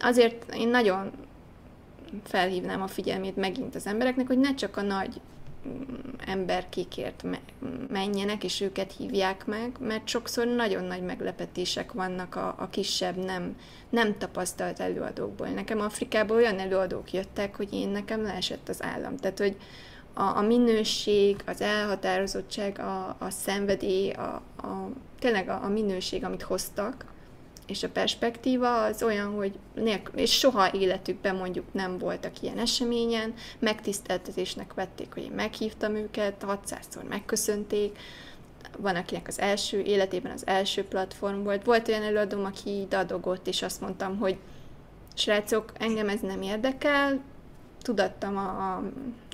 [0.00, 1.10] azért én nagyon
[2.24, 5.20] felhívnám a figyelmét megint az embereknek, hogy ne csak a nagy
[5.68, 5.82] mm,
[6.26, 7.24] emberkékért
[7.88, 13.56] menjenek, és őket hívják meg, mert sokszor nagyon nagy meglepetések vannak a, a kisebb, nem,
[13.90, 15.48] nem tapasztalt előadókból.
[15.48, 19.16] Nekem Afrikából olyan előadók jöttek, hogy én nekem leesett az állam.
[19.16, 19.56] Tehát, hogy
[20.18, 26.42] a, a minőség, az elhatározottság, a, a szenvedély, a, a, tényleg a, a minőség, amit
[26.42, 27.04] hoztak,
[27.68, 33.34] és a perspektíva az olyan, hogy nélkül, és soha életükben mondjuk nem voltak ilyen eseményen,
[33.58, 37.98] megtiszteltetésnek vették, hogy én meghívtam őket, 600-szor megköszönték,
[38.78, 41.64] van akinek az első életében az első platform volt.
[41.64, 44.36] Volt olyan előadóm, aki dadogott, és azt mondtam, hogy
[45.14, 47.20] srácok, engem ez nem érdekel,
[47.82, 48.82] tudattam a, a,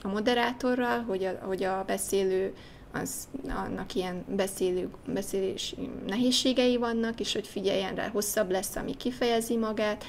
[0.03, 2.55] a moderátorral, hogy a, hogy a beszélő
[3.03, 5.75] az, annak ilyen beszélő, beszélés
[6.07, 10.05] nehézségei vannak, és hogy figyeljen rá, hosszabb lesz, ami kifejezi magát,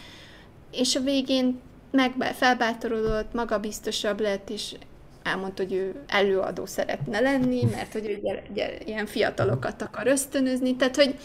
[0.72, 1.60] és a végén
[1.92, 4.76] meg felbátorodott, magabiztosabb lett, és
[5.24, 10.76] elmondta, hogy ő előadó szeretne lenni, mert hogy ő gyere, gyere, ilyen fiatalokat akar ösztönözni,
[10.76, 11.16] tehát hogy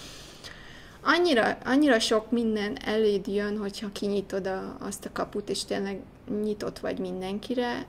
[1.03, 6.01] annyira, annyira sok minden eléd jön, hogyha kinyitod a, azt a kaput, és tényleg
[6.43, 7.87] nyitott vagy mindenkire,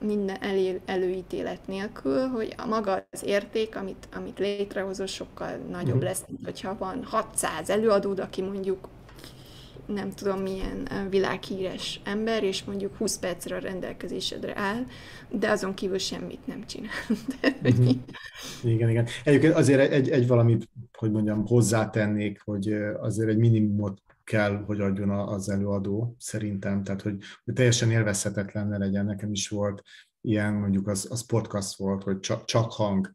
[0.00, 6.04] minden elő, előítélet nélkül, hogy a maga az érték, amit, amit létrehozol, sokkal nagyobb mm.
[6.04, 8.88] lesz, mint hogyha van 600 előadód, aki mondjuk
[9.86, 14.84] nem tudom milyen világhíres ember, és mondjuk 20 percre a rendelkezésedre áll,
[15.30, 16.90] de azon kívül semmit nem csinál.
[17.62, 17.94] uh-huh.
[18.74, 19.06] Igen, igen.
[19.24, 25.10] Egyébként azért egy, egy valamit, hogy mondjam, hozzátennék, hogy azért egy minimumot kell, hogy adjon
[25.10, 29.04] az előadó, szerintem, tehát hogy, hogy teljesen élvezhetetlen ne legyen.
[29.04, 29.82] Nekem is volt
[30.20, 33.14] ilyen, mondjuk az, az podcast volt, hogy csak, csak hang,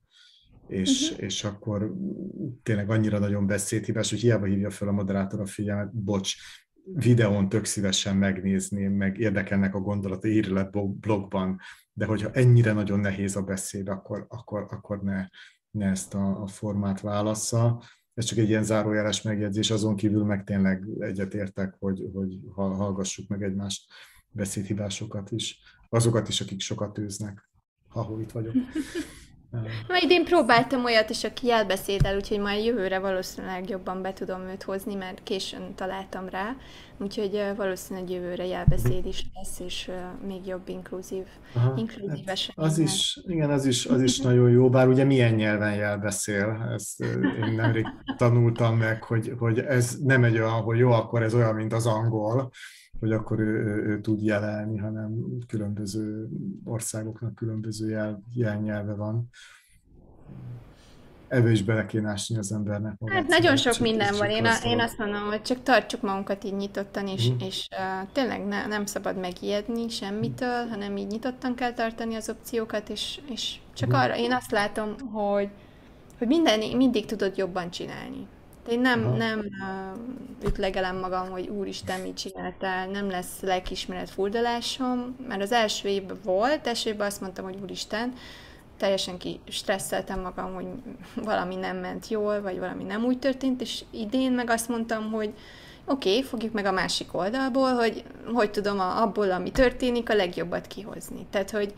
[0.67, 1.23] és, uh-huh.
[1.25, 1.93] és akkor
[2.63, 6.35] tényleg annyira nagyon beszédhibás, hogy hiába hívja fel a moderátor a figyelmet, bocs,
[6.83, 11.59] videón tök szívesen megnézném, meg érdekelnek a gondolata, írj le blogban,
[11.93, 15.27] de hogyha ennyire nagyon nehéz a beszéd, akkor, akkor, akkor ne,
[15.71, 17.81] ne ezt a, a formát válassza
[18.13, 23.43] ez csak egy ilyen zárójeles megjegyzés, azon kívül meg tényleg egyetértek, hogy, hogy hallgassuk meg
[23.43, 23.91] egymást
[24.31, 25.59] beszédhibásokat is,
[25.89, 27.49] azokat is, akik sokat őznek.
[27.87, 28.53] ha itt vagyok.
[29.87, 34.63] Majd én próbáltam olyat is, aki jelbeszédel, úgyhogy majd jövőre valószínűleg jobban be tudom őt
[34.63, 36.55] hozni, mert későn találtam rá,
[36.97, 39.91] úgyhogy valószínűleg jövőre jelbeszéd is lesz, és
[40.27, 41.23] még jobb inkluzív,
[41.53, 45.33] Aha, inkluzív hát Az is, igen, az is, az is nagyon jó, bár ugye milyen
[45.33, 47.85] nyelven jelbeszél, ezt én nemrég
[48.17, 51.85] tanultam meg, hogy, hogy ez nem egy olyan, hogy jó, akkor ez olyan, mint az
[51.85, 52.51] angol,
[52.99, 56.29] hogy akkor ő, ő, ő tud jelenni, hanem különböző
[56.63, 59.29] országoknak különböző jel, jelnyelve van.
[61.27, 62.99] Ebbe is bele kéne ásni az embernek.
[62.99, 64.29] Magát, hát nagyon sok csak, minden van.
[64.29, 67.35] Én, a, én azt mondom, hogy csak tartsuk magunkat így nyitottan, és, mm.
[67.39, 72.89] és uh, tényleg ne, nem szabad megijedni semmitől, hanem így nyitottan kell tartani az opciókat,
[72.89, 73.93] és, és csak mm.
[73.93, 75.49] arra, én azt látom, hogy,
[76.17, 78.27] hogy minden, mindig tudod jobban csinálni.
[78.69, 79.15] Én nem, Aha.
[79.15, 85.87] nem uh, ütlegelem magam, hogy úristen, mit csináltál, nem lesz lelkismeret furdalásom, mert az első
[85.87, 88.13] évben volt, első évben azt mondtam, hogy úristen,
[88.77, 90.65] teljesen ki stresszeltem magam, hogy
[91.25, 95.33] valami nem ment jól, vagy valami nem úgy történt, és idén meg azt mondtam, hogy
[95.85, 98.03] oké, okay, fogjuk meg a másik oldalból, hogy
[98.33, 101.25] hogy tudom a, abból, ami történik, a legjobbat kihozni.
[101.29, 101.73] Tehát, hogy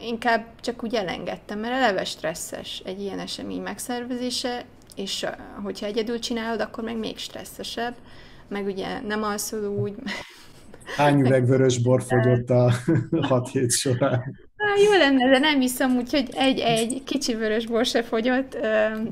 [0.00, 4.64] inkább csak úgy elengedtem, mert eleve stresszes egy ilyen esemény megszervezése,
[4.96, 5.26] és
[5.62, 7.94] hogyha egyedül csinálod, akkor meg még stresszesebb,
[8.48, 9.94] meg ugye nem alszol úgy.
[10.96, 12.72] Hány üveg vörös bor fogyott a
[13.28, 14.38] hat hét során?
[14.56, 18.58] Há, jó lenne, de nem hiszem úgy, hogy egy-egy kicsi vörös bor se fogyott,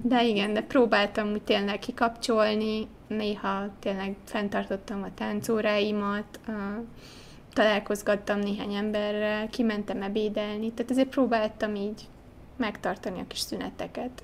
[0.02, 6.40] de igen, de próbáltam úgy tényleg kikapcsolni, néha tényleg fenntartottam a táncóráimat,
[7.52, 12.02] találkozgattam néhány emberrel, kimentem ebédelni, tehát azért próbáltam így
[12.56, 14.22] megtartani a kis szüneteket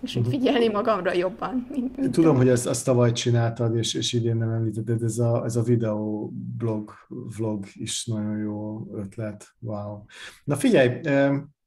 [0.00, 0.30] és úgy mhm.
[0.30, 1.66] figyelni magamra jobban.
[1.70, 5.44] Mint, mint Tudom, hogy ezt, ezt tavaly csináltad, és, és idén nem említetted, ez a,
[5.44, 6.92] ez a videó blog,
[7.36, 9.54] vlog is nagyon jó ötlet.
[9.58, 10.04] Wow.
[10.44, 11.00] Na figyelj,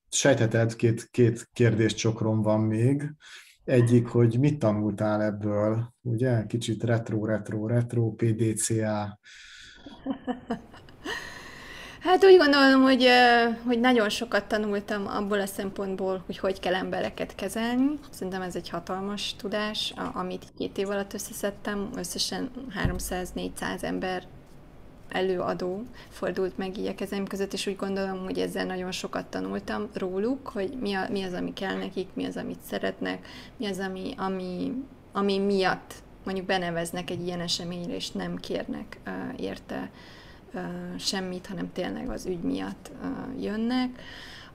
[0.10, 3.16] sejtheted, két, két kérdéscsokrom van még.
[3.64, 6.46] Egyik, hogy mit tanultál ebből, ugye?
[6.46, 9.20] Kicsit retro, retro, retro, PDCA.
[12.04, 13.08] Hát úgy gondolom, hogy,
[13.66, 18.00] hogy nagyon sokat tanultam abból a szempontból, hogy hogy kell embereket kezelni.
[18.12, 21.90] Szerintem ez egy hatalmas tudás, amit két év alatt összeszedtem.
[21.96, 22.52] Összesen
[22.86, 24.24] 300-400 ember
[25.10, 29.90] előadó fordult meg így a kezem között, és úgy gondolom, hogy ezzel nagyon sokat tanultam
[29.94, 33.28] róluk, hogy mi, a, mi az, ami kell nekik, mi az, amit szeretnek,
[33.58, 34.74] mi az, ami, ami,
[35.12, 35.94] ami miatt
[36.24, 39.90] mondjuk beneveznek egy ilyen eseményre, és nem kérnek uh, érte
[40.98, 42.92] semmit, hanem tényleg az ügy miatt
[43.40, 44.02] jönnek.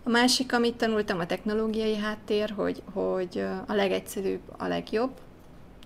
[0.03, 5.11] A másik, amit tanultam, a technológiai háttér, hogy, hogy a legegyszerűbb a legjobb,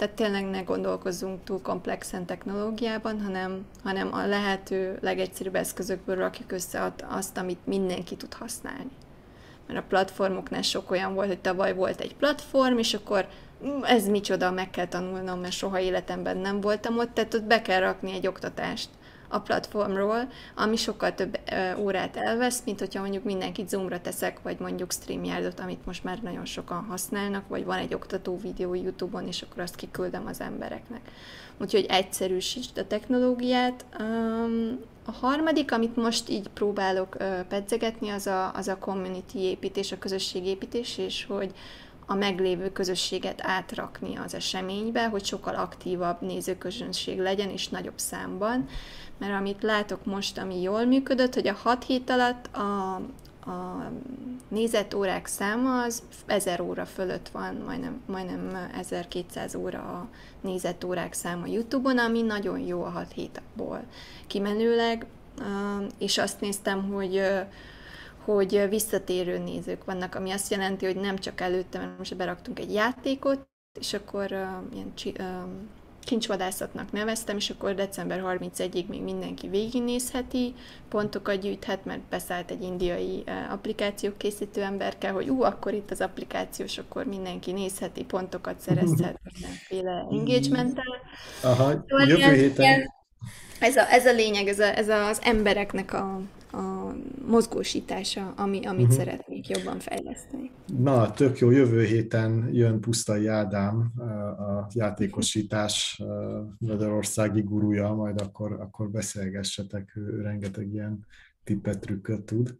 [0.01, 6.93] tehát tényleg ne gondolkozzunk túl komplexen technológiában, hanem, hanem a lehető legegyszerűbb eszközökből rakjuk össze
[7.09, 8.91] azt, amit mindenki tud használni.
[9.67, 13.27] Mert a platformoknál sok olyan volt, hogy tavaly volt egy platform, és akkor
[13.65, 17.63] mm, ez micsoda, meg kell tanulnom, mert soha életemben nem voltam ott, tehát ott be
[17.63, 18.89] kell rakni egy oktatást
[19.33, 21.39] a platformról, ami sokkal több
[21.79, 26.45] órát elvesz, mint hogyha mondjuk mindenkit Zoomra teszek, vagy mondjuk StreamYardot, amit most már nagyon
[26.45, 31.01] sokan használnak, vagy van egy oktató videó YouTube-on, és akkor azt kiküldem az embereknek.
[31.61, 33.85] Úgyhogy egyszerűsítsd a technológiát.
[35.07, 37.17] A harmadik, amit most így próbálok
[37.49, 41.53] pedzegetni, az a, az a community építés, a közösségépítés, és hogy
[42.11, 48.69] a meglévő közösséget átrakni az eseménybe, hogy sokkal aktívabb nézőközönség legyen, és nagyobb számban.
[49.19, 52.95] Mert amit látok most, ami jól működött, hogy a 6 hét alatt a,
[53.51, 53.91] a
[54.49, 60.09] nézett órák száma az 1000 óra fölött van, majdnem, majdnem 1200 óra a
[60.41, 63.83] nézett órák száma YouTube-on, ami nagyon jó a 6 hétból
[64.27, 65.07] kimenőleg,
[65.99, 67.23] és azt néztem, hogy
[68.25, 72.73] hogy visszatérő nézők vannak, ami azt jelenti, hogy nem csak előtte, mert most beraktunk egy
[72.73, 73.49] játékot,
[73.81, 75.51] és akkor uh, ilyen uh,
[76.05, 80.55] kincsvadászatnak neveztem, és akkor december 31-ig még mindenki végignézheti,
[80.89, 86.79] pontokat gyűjthet, mert beszállt egy indiai applikáció készítő emberke, hogy ú, akkor itt az applikációs,
[86.79, 91.01] akkor mindenki nézheti, pontokat szerezhet mindenféle engagementtel.
[91.43, 92.65] Aha, szóval jövő héten.
[92.65, 92.99] Ilyen,
[93.61, 96.21] ez, a, ez a lényeg, ez, a, ez az embereknek a
[96.53, 96.95] a
[97.27, 98.99] mozgósítása, ami, amit uh-huh.
[98.99, 100.51] szeretnék jobban fejleszteni.
[100.79, 103.93] Na, tök jó, jövő héten jön Pusztai Ádám,
[104.39, 106.03] a játékosítás
[106.59, 111.07] Magyarországi gurúja, majd akkor, akkor beszélgessetek, ő rengeteg ilyen
[111.45, 112.59] tippet, trükköt tud.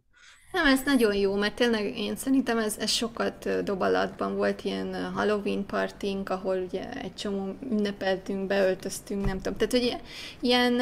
[0.51, 5.65] Nem, ez nagyon jó, mert tényleg én szerintem ez, ez sokat dobalatban volt ilyen Halloween
[5.65, 9.57] partink, ahol ugye egy csomó ünnepeltünk, beöltöztünk, nem tudom.
[9.57, 9.97] Tehát, hogy
[10.39, 10.79] ilyen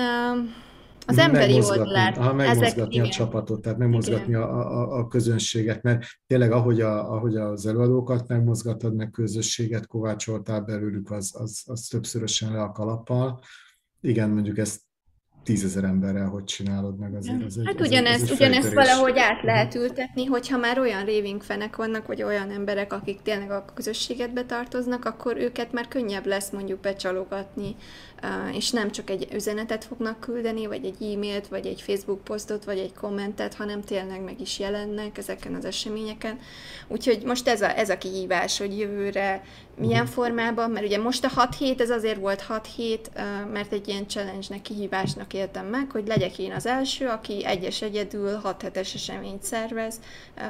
[1.06, 2.18] az emberi oldalát.
[2.18, 7.14] Ha megmozgatni ezek, a csapatot, tehát megmozgatni a, a, a közönséget, mert tényleg ahogy, a,
[7.14, 13.40] ahogy az előadókat megmozgatod, meg közösséget kovácsoltál belőlük, az, az, az többszörösen le a kalappal.
[14.02, 14.82] Igen, mondjuk ezt
[15.50, 17.44] tízezer emberrel hogy csinálod meg azért.
[17.44, 22.24] Az hát ugyanezt, ugyanezt valahogy át lehet ültetni, hogyha már olyan raving fenek vannak, vagy
[22.24, 27.76] olyan emberek, akik tényleg a közösséget betartoznak, akkor őket már könnyebb lesz mondjuk becsalogatni,
[28.54, 32.78] és nem csak egy üzenetet fognak küldeni, vagy egy e-mailt, vagy egy Facebook posztot, vagy
[32.78, 36.40] egy kommentet, hanem tényleg meg is jelennek ezeken az eseményeken.
[36.88, 39.44] Úgyhogy most ez a, ez a kihívás, hogy jövőre
[39.80, 40.16] milyen uh-huh.
[40.16, 43.12] formában, mert ugye most a 6 hét, ez azért volt 6 hét,
[43.52, 48.36] mert egy ilyen challenge-nek, kihívásnak éltem meg, hogy legyek én az első, aki egyes egyedül
[48.36, 50.00] 6 hetes eseményt szervez,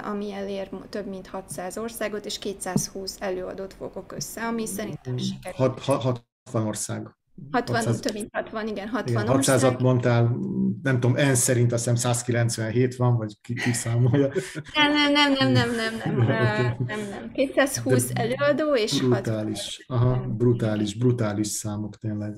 [0.03, 5.79] ami elér több mint 600 országot, és 220 előadót fogok össze, ami szerintem sikerült.
[5.79, 7.18] 60 ország.
[7.51, 10.37] 60, 600, több mint 60, igen, 60 igen, 600-at mondtál,
[10.83, 14.31] nem tudom, en szerint azt hiszem 197 van, vagy ki, ki számolja.
[14.73, 17.31] Nem, nem, nem, nem, nem, nem, nem, nem, nem, nem.
[17.31, 20.07] 220 De előadó és brutális, 60.
[20.07, 22.33] Aha, brutális, brutális számok tényleg,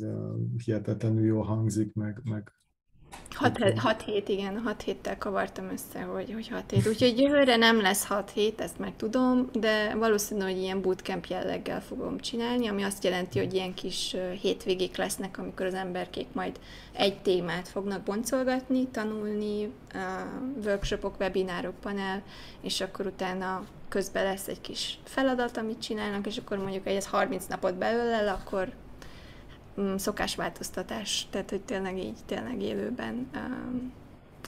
[0.66, 2.52] hihetetlenül jól hangzik, meg, meg
[3.76, 6.88] 6 hét, igen, 6 héttel kavartam össze, hogy, hogy 6 hét.
[6.88, 11.82] Úgyhogy jövőre nem lesz 6 hét, ezt meg tudom, de valószínű, hogy ilyen bootcamp jelleggel
[11.82, 16.59] fogom csinálni, ami azt jelenti, hogy ilyen kis hétvégék lesznek, amikor az emberkék majd
[16.93, 19.72] egy témát fognak boncolgatni, tanulni,
[20.66, 22.22] workshopok, webinárok, panel,
[22.62, 27.45] és akkor utána közben lesz egy kis feladat, amit csinálnak, és akkor mondjuk egy 30
[27.45, 28.74] napot belőle, akkor
[29.95, 33.91] szokásváltoztatás, tehát hogy tényleg így, tényleg élőben um,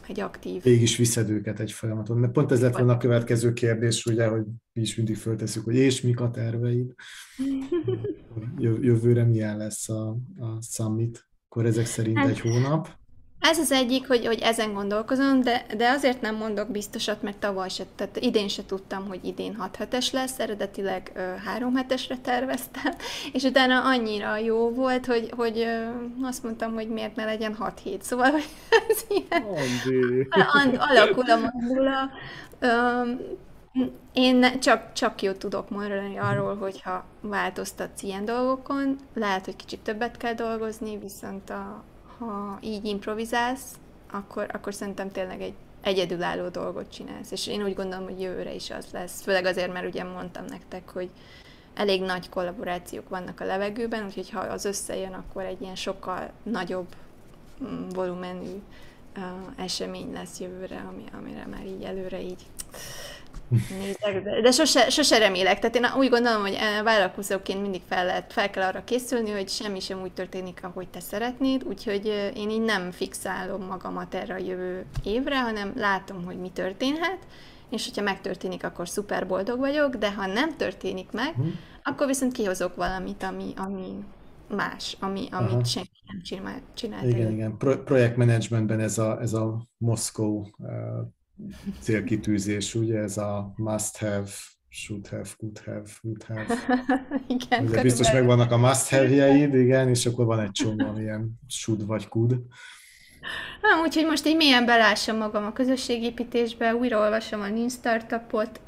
[0.08, 0.64] egy aktív...
[0.64, 2.18] Végig is viszed őket egy folyamaton.
[2.18, 4.44] Mert pont ez lett volna a következő kérdés, ugye, hogy
[4.74, 6.94] mi is mindig föltesszük, hogy és mik a terveid?
[8.82, 11.28] Jövőre milyen lesz a, a summit?
[11.50, 12.90] Akkor ezek szerint hát, egy hónap.
[13.44, 17.70] Ez az egyik, hogy, hogy ezen gondolkozom, de, de azért nem mondok biztosat, mert tavaly
[17.70, 22.94] se, tehát idén se tudtam, hogy idén 6 hetes lesz, eredetileg ö, 3 hetesre terveztem,
[23.34, 25.68] és utána annyira jó volt, hogy, hogy
[26.22, 28.32] azt mondtam, hogy miért ne legyen 6 hét, szóval
[28.90, 29.46] ez ilyen
[30.90, 32.12] alakul a mandula.
[34.14, 40.18] Én csak, csak jót tudok mondani arról, hogyha változtatsz ilyen dolgokon, lehet, hogy kicsit többet
[40.18, 41.84] kell dolgozni, viszont a,
[42.18, 43.76] ha így improvizálsz,
[44.12, 47.32] akkor, akkor szerintem tényleg egy egyedülálló dolgot csinálsz.
[47.32, 49.22] És én úgy gondolom, hogy jövőre is az lesz.
[49.22, 51.10] Főleg azért, mert ugye mondtam nektek, hogy
[51.74, 56.96] elég nagy kollaborációk vannak a levegőben, úgyhogy ha az összejön, akkor egy ilyen sokkal nagyobb
[57.64, 58.62] mm, volumenű
[59.18, 59.24] uh,
[59.56, 62.42] esemény lesz jövőre, ami, amire már így előre így
[63.80, 65.60] Nézek, de, de sose, sose remélek.
[65.60, 69.50] Tehát én úgy gondolom, hogy eh, vállalkozóként mindig fel, lehet, fel kell arra készülni, hogy
[69.50, 74.34] semmi sem úgy történik, ahogy te szeretnéd, úgyhogy eh, én így nem fixálom magamat erre
[74.34, 77.20] a jövő évre, hanem látom, hogy mi történhet,
[77.70, 81.60] és hogyha megtörténik, akkor szuper boldog vagyok, de ha nem történik meg, hmm.
[81.84, 84.04] akkor viszont kihozok valamit, ami, ami
[84.56, 85.64] más, ami, amit Aha.
[85.64, 87.04] senki nem csinál, csinált.
[87.04, 87.58] Igen, igen.
[87.58, 90.70] Pro- projektmenedzsmentben ez a, ez a Moszkó uh,
[91.80, 94.28] célkitűzés, ugye ez a must have,
[94.70, 96.58] should have, could have, would have.
[97.38, 101.86] igen, Ugye biztos megvannak a must have-jeid, igen, és akkor van egy csomó ilyen should
[101.86, 102.32] vagy could.
[103.62, 108.62] Nem, úgyhogy most így mélyen belássam magam a közösségépítésbe, újra olvasom a Lean Startupot,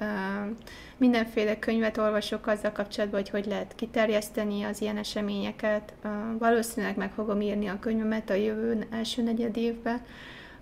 [0.97, 5.93] mindenféle könyvet olvasok azzal kapcsolatban, hogy hogy lehet kiterjeszteni az ilyen eseményeket.
[6.39, 10.01] Valószínűleg meg fogom írni a könyvemet a jövő első negyed évben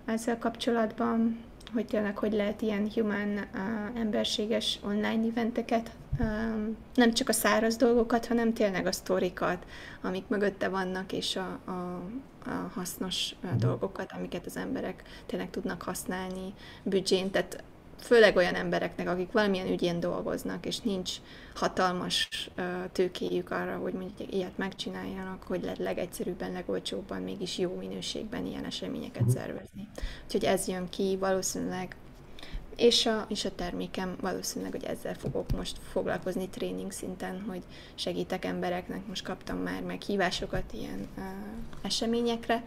[0.05, 1.39] ezzel kapcsolatban
[1.73, 7.75] hogy tényleg hogy lehet ilyen human, uh, emberséges online eventeket, um, nem csak a száraz
[7.75, 9.65] dolgokat, hanem tényleg a sztorikat,
[10.01, 12.01] amik mögötte vannak, és a, a,
[12.45, 16.53] a hasznos uh, dolgokat, amiket az emberek tényleg tudnak használni
[16.83, 17.31] büdzsén.
[17.31, 17.63] Tehát
[17.99, 21.11] főleg olyan embereknek, akik valamilyen ügyén dolgoznak, és nincs
[21.55, 22.49] hatalmas
[22.91, 29.21] tőkéjük arra, hogy mondjuk ilyet megcsináljanak, hogy lehet legegyszerűbben, legolcsóbban, mégis jó minőségben ilyen eseményeket
[29.21, 29.35] uh-huh.
[29.35, 29.87] szervezni.
[30.23, 31.95] Úgyhogy ez jön ki valószínűleg
[32.75, 37.61] és a, és a termékem valószínűleg, hogy ezzel fogok most foglalkozni tréning szinten, hogy
[37.95, 41.23] segítek embereknek, most kaptam már meghívásokat ilyen uh,
[41.81, 42.63] eseményekre,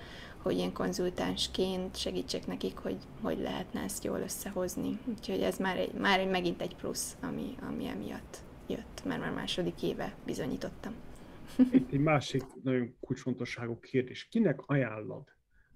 [0.46, 4.98] hogy ilyen konzultánsként segítsek nekik, hogy hogy lehetne ezt jól összehozni.
[5.04, 9.32] Úgyhogy ez már, egy, már egy, megint egy plusz, ami, ami emiatt jött, mert már
[9.32, 10.94] második éve bizonyítottam.
[11.72, 14.28] Itt egy másik nagyon kulcsfontosságú kérdés.
[14.30, 15.24] Kinek ajánlod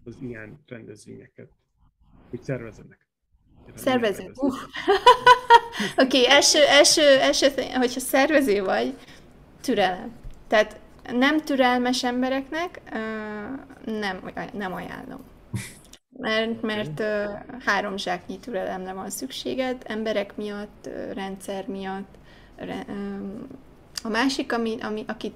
[0.05, 1.51] az ilyen rendezvényeket,
[2.31, 3.07] hogy szervezenek?
[3.75, 4.33] Szervező.
[4.35, 4.55] Uh.
[5.97, 8.97] Oké, okay, első, első, első, hogyha szervező vagy,
[9.61, 10.13] türelem.
[10.47, 10.81] Tehát
[11.13, 12.81] nem türelmes embereknek
[13.85, 15.21] nem, nem ajánlom.
[16.19, 17.03] mert, mert
[17.65, 22.15] három zsáknyi türelemre van szükséged, emberek miatt, rendszer miatt.
[24.03, 25.35] A másik, ami, ami, akit,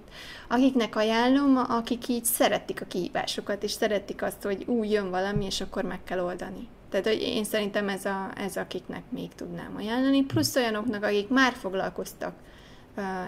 [0.49, 5.61] akiknek ajánlom, akik így szeretik a kihívásokat, és szeretik azt, hogy úgy jön valami, és
[5.61, 6.69] akkor meg kell oldani.
[6.91, 11.53] Tehát hogy én szerintem ez, a, ez akiknek még tudnám ajánlani, plusz olyanoknak, akik már
[11.53, 12.35] foglalkoztak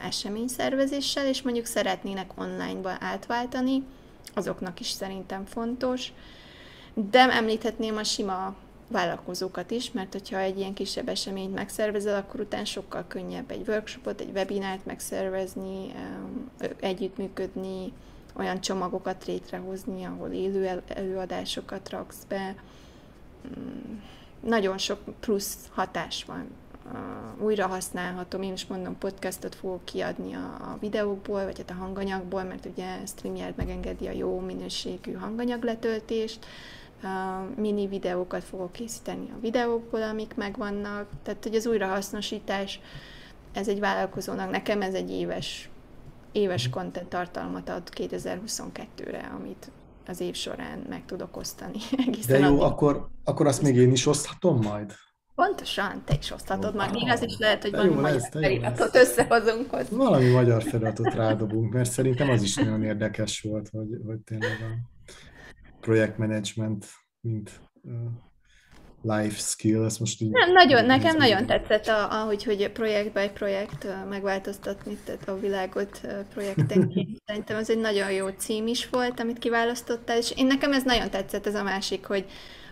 [0.04, 3.82] eseményszervezéssel, és mondjuk szeretnének online-ba átváltani,
[4.34, 6.12] azoknak is szerintem fontos.
[6.94, 8.54] De említhetném a sima
[8.88, 14.20] vállalkozókat is, mert hogyha egy ilyen kisebb eseményt megszervezel, akkor utána sokkal könnyebb egy workshopot,
[14.20, 15.94] egy webinárt megszervezni,
[16.80, 17.92] együttműködni,
[18.38, 22.54] olyan csomagokat létrehozni, ahol élő előadásokat raksz be.
[23.58, 23.98] Mm,
[24.40, 26.46] nagyon sok plusz hatás van.
[27.38, 32.66] Újra használhatom, én is mondom, podcastot fogok kiadni a, videókból, vagy hát a hanganyagból, mert
[32.66, 36.46] ugye StreamYard megengedi a jó minőségű hanganyagletöltést,
[37.56, 42.80] mini videókat fogok készíteni a videókból, amik megvannak, tehát hogy az újrahasznosítás,
[43.52, 45.68] ez egy vállalkozónak, nekem ez egy éves,
[46.32, 46.76] éves mhm.
[46.76, 49.70] content tartalmat ad 2022-re, amit
[50.06, 51.78] az év során meg tudok osztani.
[52.26, 52.60] De jó, addig.
[52.60, 54.94] akkor, akkor azt még én is oszthatom majd?
[55.36, 56.92] Pontosan, te is oszthatod majd.
[56.92, 59.96] Még az is lehet, hogy valami magyar feliratot összehozunk hozzá.
[59.96, 64.90] Valami magyar feliratot rádobunk, mert szerintem az is nagyon érdekes volt, hogy, hogy tényleg a
[65.80, 66.86] projektmenedzsment,
[67.20, 67.50] mint
[69.02, 70.30] life skill, ezt most így...
[70.30, 76.00] Nem, nagyon, nekem nagyon tetszett, a, ahogy hogy projekt by projekt megváltoztatni tehát a világot
[76.34, 77.18] projektenként.
[77.26, 81.10] Szerintem ez egy nagyon jó cím is volt, amit kiválasztottál, és én nekem ez nagyon
[81.10, 82.26] tetszett, ez a másik, hogy,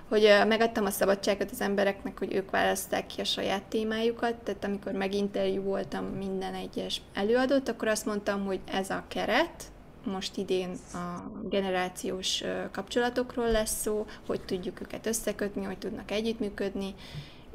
[0.08, 4.92] hogy megadtam a szabadságot az embereknek, hogy ők választák ki a saját témájukat, tehát amikor
[4.92, 9.72] meginterjú voltam minden egyes előadót, akkor azt mondtam, hogy ez a keret,
[10.04, 16.94] most idén a generációs kapcsolatokról lesz szó, hogy tudjuk őket összekötni, hogy tudnak együttműködni,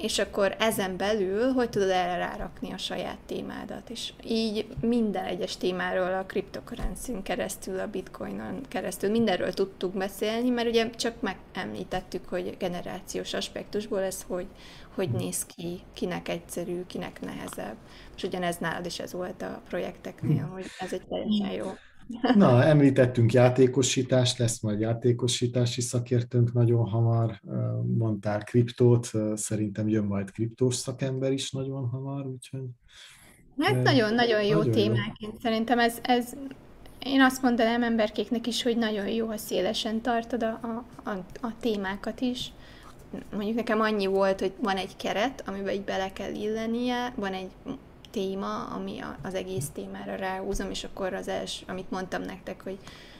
[0.01, 3.89] és akkor ezen belül, hogy tudod erre rárakni a saját témádat.
[3.89, 10.67] És így minden egyes témáról a cryptocurrency keresztül, a bitcoinon keresztül mindenről tudtuk beszélni, mert
[10.67, 14.47] ugye csak megemlítettük, hogy generációs aspektusból ez hogy,
[14.95, 17.75] hogy néz ki, kinek egyszerű, kinek nehezebb.
[18.15, 21.71] És ugyanez nálad is ez volt a projekteknél, hogy ez egy teljesen jó
[22.35, 27.41] Na, említettünk játékosítást, lesz majd játékosítási szakértőnk nagyon hamar,
[27.97, 32.65] mondtál kriptót, szerintem jön majd kriptós szakember is nagyon hamar, úgyhogy...
[33.59, 35.15] Hát nagyon-nagyon jó nagyon témáként.
[35.19, 35.29] Jó.
[35.41, 36.33] Szerintem ez, ez,
[37.05, 41.09] én azt mondanám emberkéknek is, hogy nagyon jó, ha szélesen tartod a, a,
[41.41, 42.51] a témákat is.
[43.31, 47.49] Mondjuk nekem annyi volt, hogy van egy keret, amiben így bele kell illenie, van egy
[48.11, 52.77] téma, ami az egész témára ráhúzom, és akkor az első, amit mondtam nektek, hogy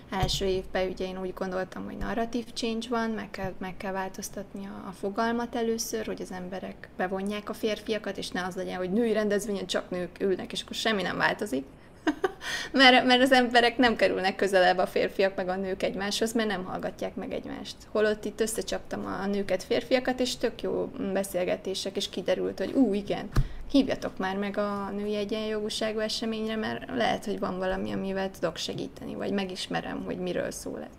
[0.10, 4.66] első évben ugye én úgy gondoltam, hogy narratív change van, meg kell, meg kell változtatni
[4.66, 8.92] a, a fogalmat először, hogy az emberek bevonják a férfiakat, és ne az legyen, hogy
[8.92, 11.66] női rendezvényen csak nők ülnek, és akkor semmi nem változik.
[12.72, 16.64] mert, mert az emberek nem kerülnek közelebb a férfiak meg a nők egymáshoz, mert nem
[16.64, 17.76] hallgatják meg egymást.
[17.92, 23.30] Holott itt összecsaptam a nőket, férfiakat, és tök jó beszélgetések, és kiderült, hogy ú, igen,
[23.72, 29.16] hívjatok már meg a női egyenjogúságú eseményre, mert lehet, hogy van valami, amivel tudok segíteni,
[29.16, 30.98] vagy megismerem, hogy miről szól ez.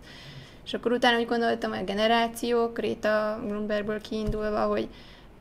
[0.65, 4.87] És akkor utána úgy gondoltam, a generációk, Réta Grunbergből kiindulva, hogy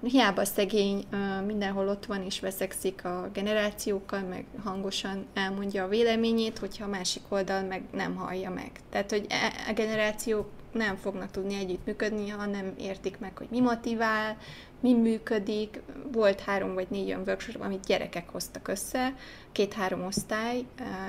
[0.02, 1.04] hiába szegény
[1.46, 7.22] mindenhol ott van és veszekszik a generációkkal, meg hangosan elmondja a véleményét, hogyha a másik
[7.28, 8.70] oldal meg nem hallja meg.
[8.90, 13.60] Tehát, hogy e, a generációk nem fognak tudni együttműködni, ha nem értik meg, hogy mi
[13.60, 14.36] motivál,
[14.80, 15.80] mi működik.
[16.12, 19.14] Volt három vagy négy olyan workshop, amit gyerekek hoztak össze,
[19.52, 20.64] két-három osztály,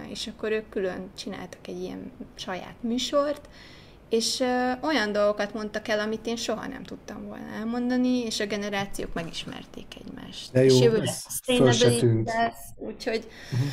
[0.10, 3.50] és akkor ők külön csináltak egy ilyen saját műsort,
[4.10, 4.44] és
[4.82, 9.86] olyan dolgokat mondtak el, amit én soha nem tudtam volna elmondani, és a generációk megismerték
[10.06, 10.52] egymást.
[10.52, 13.70] De jó, és jövőre sustainability lesz, úgyhogy uh-huh.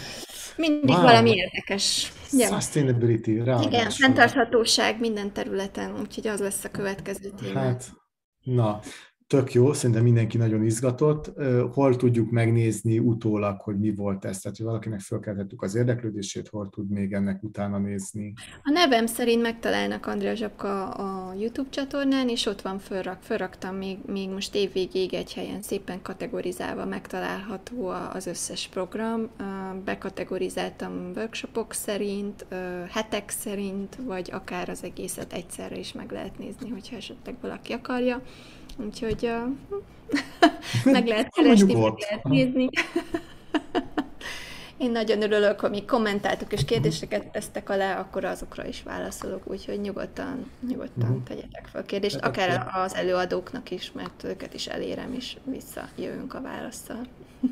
[0.57, 1.03] mindig wow.
[1.03, 2.13] valami érdekes.
[2.29, 3.73] Sustainability, ráadásul.
[3.73, 7.59] Igen, fenntarthatóság minden területen, úgyhogy az lesz a következő téma.
[7.59, 7.91] Hát,
[8.43, 8.81] na,
[9.29, 11.33] tök jó, szerintem mindenki nagyon izgatott.
[11.73, 14.41] Hol tudjuk megnézni utólag, hogy mi volt ez?
[14.41, 18.33] Tehát, hogy valakinek fölkeltettük az érdeklődését, hol tud még ennek utána nézni?
[18.63, 23.99] A nevem szerint megtalálnak Andrea Zsapka a YouTube csatornán, és ott van fölrak, fölraktam még,
[24.07, 29.29] még most évvégéig egy helyen szépen kategorizálva megtalálható az összes program.
[29.85, 32.47] Bekategorizáltam workshopok szerint,
[32.91, 38.23] hetek szerint, vagy akár az egészet egyszerre is meg lehet nézni, hogyha esetleg valaki akarja.
[38.85, 39.57] Úgyhogy uh,
[40.95, 42.69] meg lehet keresni, meg lehet nézni.
[44.79, 49.81] én nagyon örülök, hogy mi kommentáltuk és kérdéseket tesztek alá, akkor azokra is válaszolok, úgyhogy
[49.81, 51.23] nyugodtan, nyugodtan uh-huh.
[51.23, 57.07] tegyetek fel kérdést, akár az előadóknak is, mert őket is elérem, és visszajövünk a válaszsal.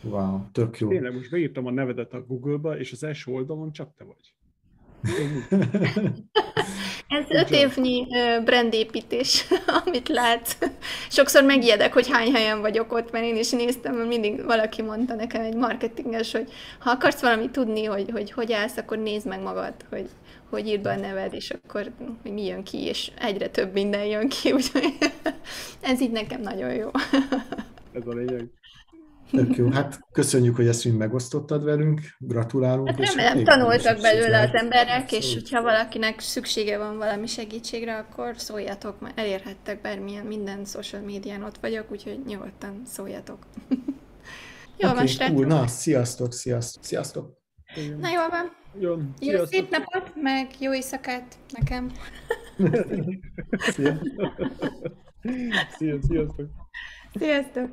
[0.00, 0.88] Wow, tök jó.
[0.88, 4.34] Tényleg, most beírtam a nevedet a Google-ba, és az első oldalon csak te vagy.
[7.08, 8.06] Ez öt évnyi
[8.44, 9.44] brandépítés,
[9.84, 10.56] amit látsz.
[11.10, 15.14] Sokszor megijedek, hogy hány helyen vagyok ott, mert én is néztem, mert mindig valaki mondta
[15.14, 19.42] nekem egy marketinges, hogy ha akarsz valamit tudni, hogy hogy, hogy állsz, akkor nézd meg
[19.42, 20.08] magad, hogy,
[20.50, 21.92] hogy írd be a neved, és akkor
[22.22, 24.96] hogy mi jön ki, és egyre több minden jön ki, úgyhogy
[25.80, 26.90] ez így nekem nagyon jó.
[27.92, 28.44] Ez a lényeg.
[29.30, 29.70] Tök jó.
[29.70, 32.88] Hát köszönjük, hogy ezt mind megosztottad velünk, gratulálunk.
[32.88, 39.00] Hát remélem, tanultak belőle az emberek, és hogyha valakinek szüksége van valami segítségre, akkor szóljatok,
[39.00, 43.38] mert elérhettek bármilyen, minden social médián ott vagyok, úgyhogy nyugodtan szóljatok.
[44.78, 45.46] jó okay, van, cool.
[45.46, 47.44] Na, sziasztok, sziasztok, sziasztok.
[47.74, 48.64] Na jól van.
[48.78, 51.90] Jó, jó szép napot, meg jó éjszakát nekem.
[53.74, 53.98] Szia.
[55.76, 56.46] Szia, sziasztok.
[57.14, 57.70] Sziasztok.